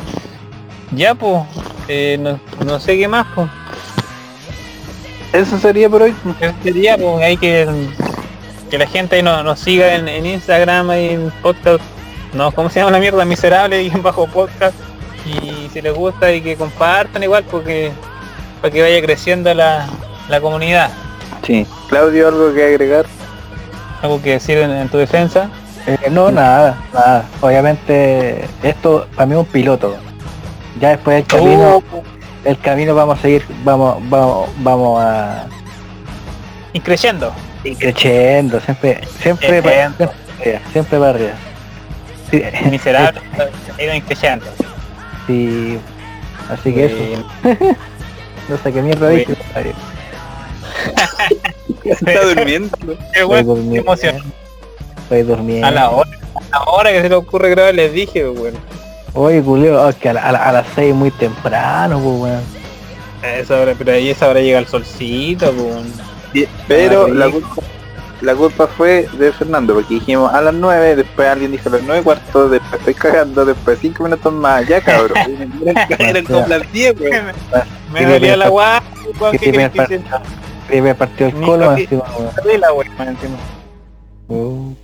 [0.91, 1.43] Ya, pues.
[1.87, 3.47] eh, no, no sé qué más, pues.
[5.33, 6.15] Eso sería por hoy.
[6.41, 7.67] Eso sería, pues, hay que
[8.69, 11.83] que la gente ahí nos, nos siga en, en Instagram y en podcast.
[12.33, 13.23] No, ¿cómo se llama la mierda?
[13.23, 14.75] Miserable y en bajo podcast.
[15.25, 17.91] Y si les gusta y que compartan igual porque
[18.61, 19.87] para que vaya creciendo la,
[20.29, 20.91] la comunidad.
[21.45, 21.65] Sí.
[21.89, 23.05] Claudio, ¿algo que agregar?
[24.01, 25.49] ¿Algo que decir en, en tu defensa?
[25.87, 27.25] Eh, no, nada, nada.
[27.41, 29.95] Obviamente, esto para mí es un piloto.
[30.79, 32.03] Ya después del camino, Uh,
[32.43, 35.45] el camino vamos a seguir, vamos, vamos, vamos a
[36.73, 37.33] y creciendo.
[37.63, 40.05] ir creciendo, siempre, siempre para siempre,
[40.41, 41.31] arriba, siempre para arriba.
[42.29, 43.21] Sí, Miserable.
[43.79, 44.45] Iban creciendo.
[45.25, 45.79] sí.
[46.49, 47.25] Así que eso,
[48.49, 49.35] no sé qué mierda Bueno.
[52.05, 52.77] está durmiendo.
[53.13, 53.91] Qué bueno, qué durmiendo.
[53.91, 54.15] emoción.
[55.03, 55.67] Estoy durmiendo.
[55.67, 58.57] A la hora, a la hora que se le ocurre grabar les dije, bueno.
[59.13, 62.41] Oye, culeo, oh, que a, la- a la- a las 6 muy temprano, pues, weón.
[63.23, 65.75] Esa hora, pero ahí esa hora llega el solcito, pues.
[66.33, 67.55] Sí, Pero Ah, la culpa,
[68.21, 71.81] la culpa fue de Fernando, porque dijimos a las 9, después alguien dijo a las
[71.83, 75.17] 9 y cuarto, después estoy cagando, después 5 minutos más, ya cabrón.
[75.97, 77.25] Eran como las 10, weón.
[77.91, 78.81] Me dolía la guay,
[79.19, 80.01] weón, que ¿qué
[80.67, 80.85] sí, hiciera?
[80.85, 81.39] Primer partido del
[82.45, 82.71] Ni la
[83.09, 83.35] encima.
[84.27, 84.75] Uh,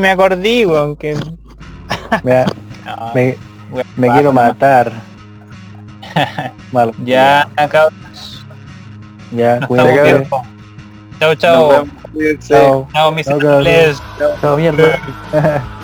[0.00, 1.14] me acordé, weón, que...
[1.14, 1.30] No,
[3.14, 3.36] me,
[3.96, 4.92] me quiero matar.
[6.72, 6.92] Malo.
[7.04, 7.88] Ya, acá.
[9.30, 10.28] Ya, cuídate.
[11.18, 11.86] Chao, chao.
[12.92, 13.12] Chao.
[13.12, 13.26] Mis
[14.40, 15.00] Chao, mierda.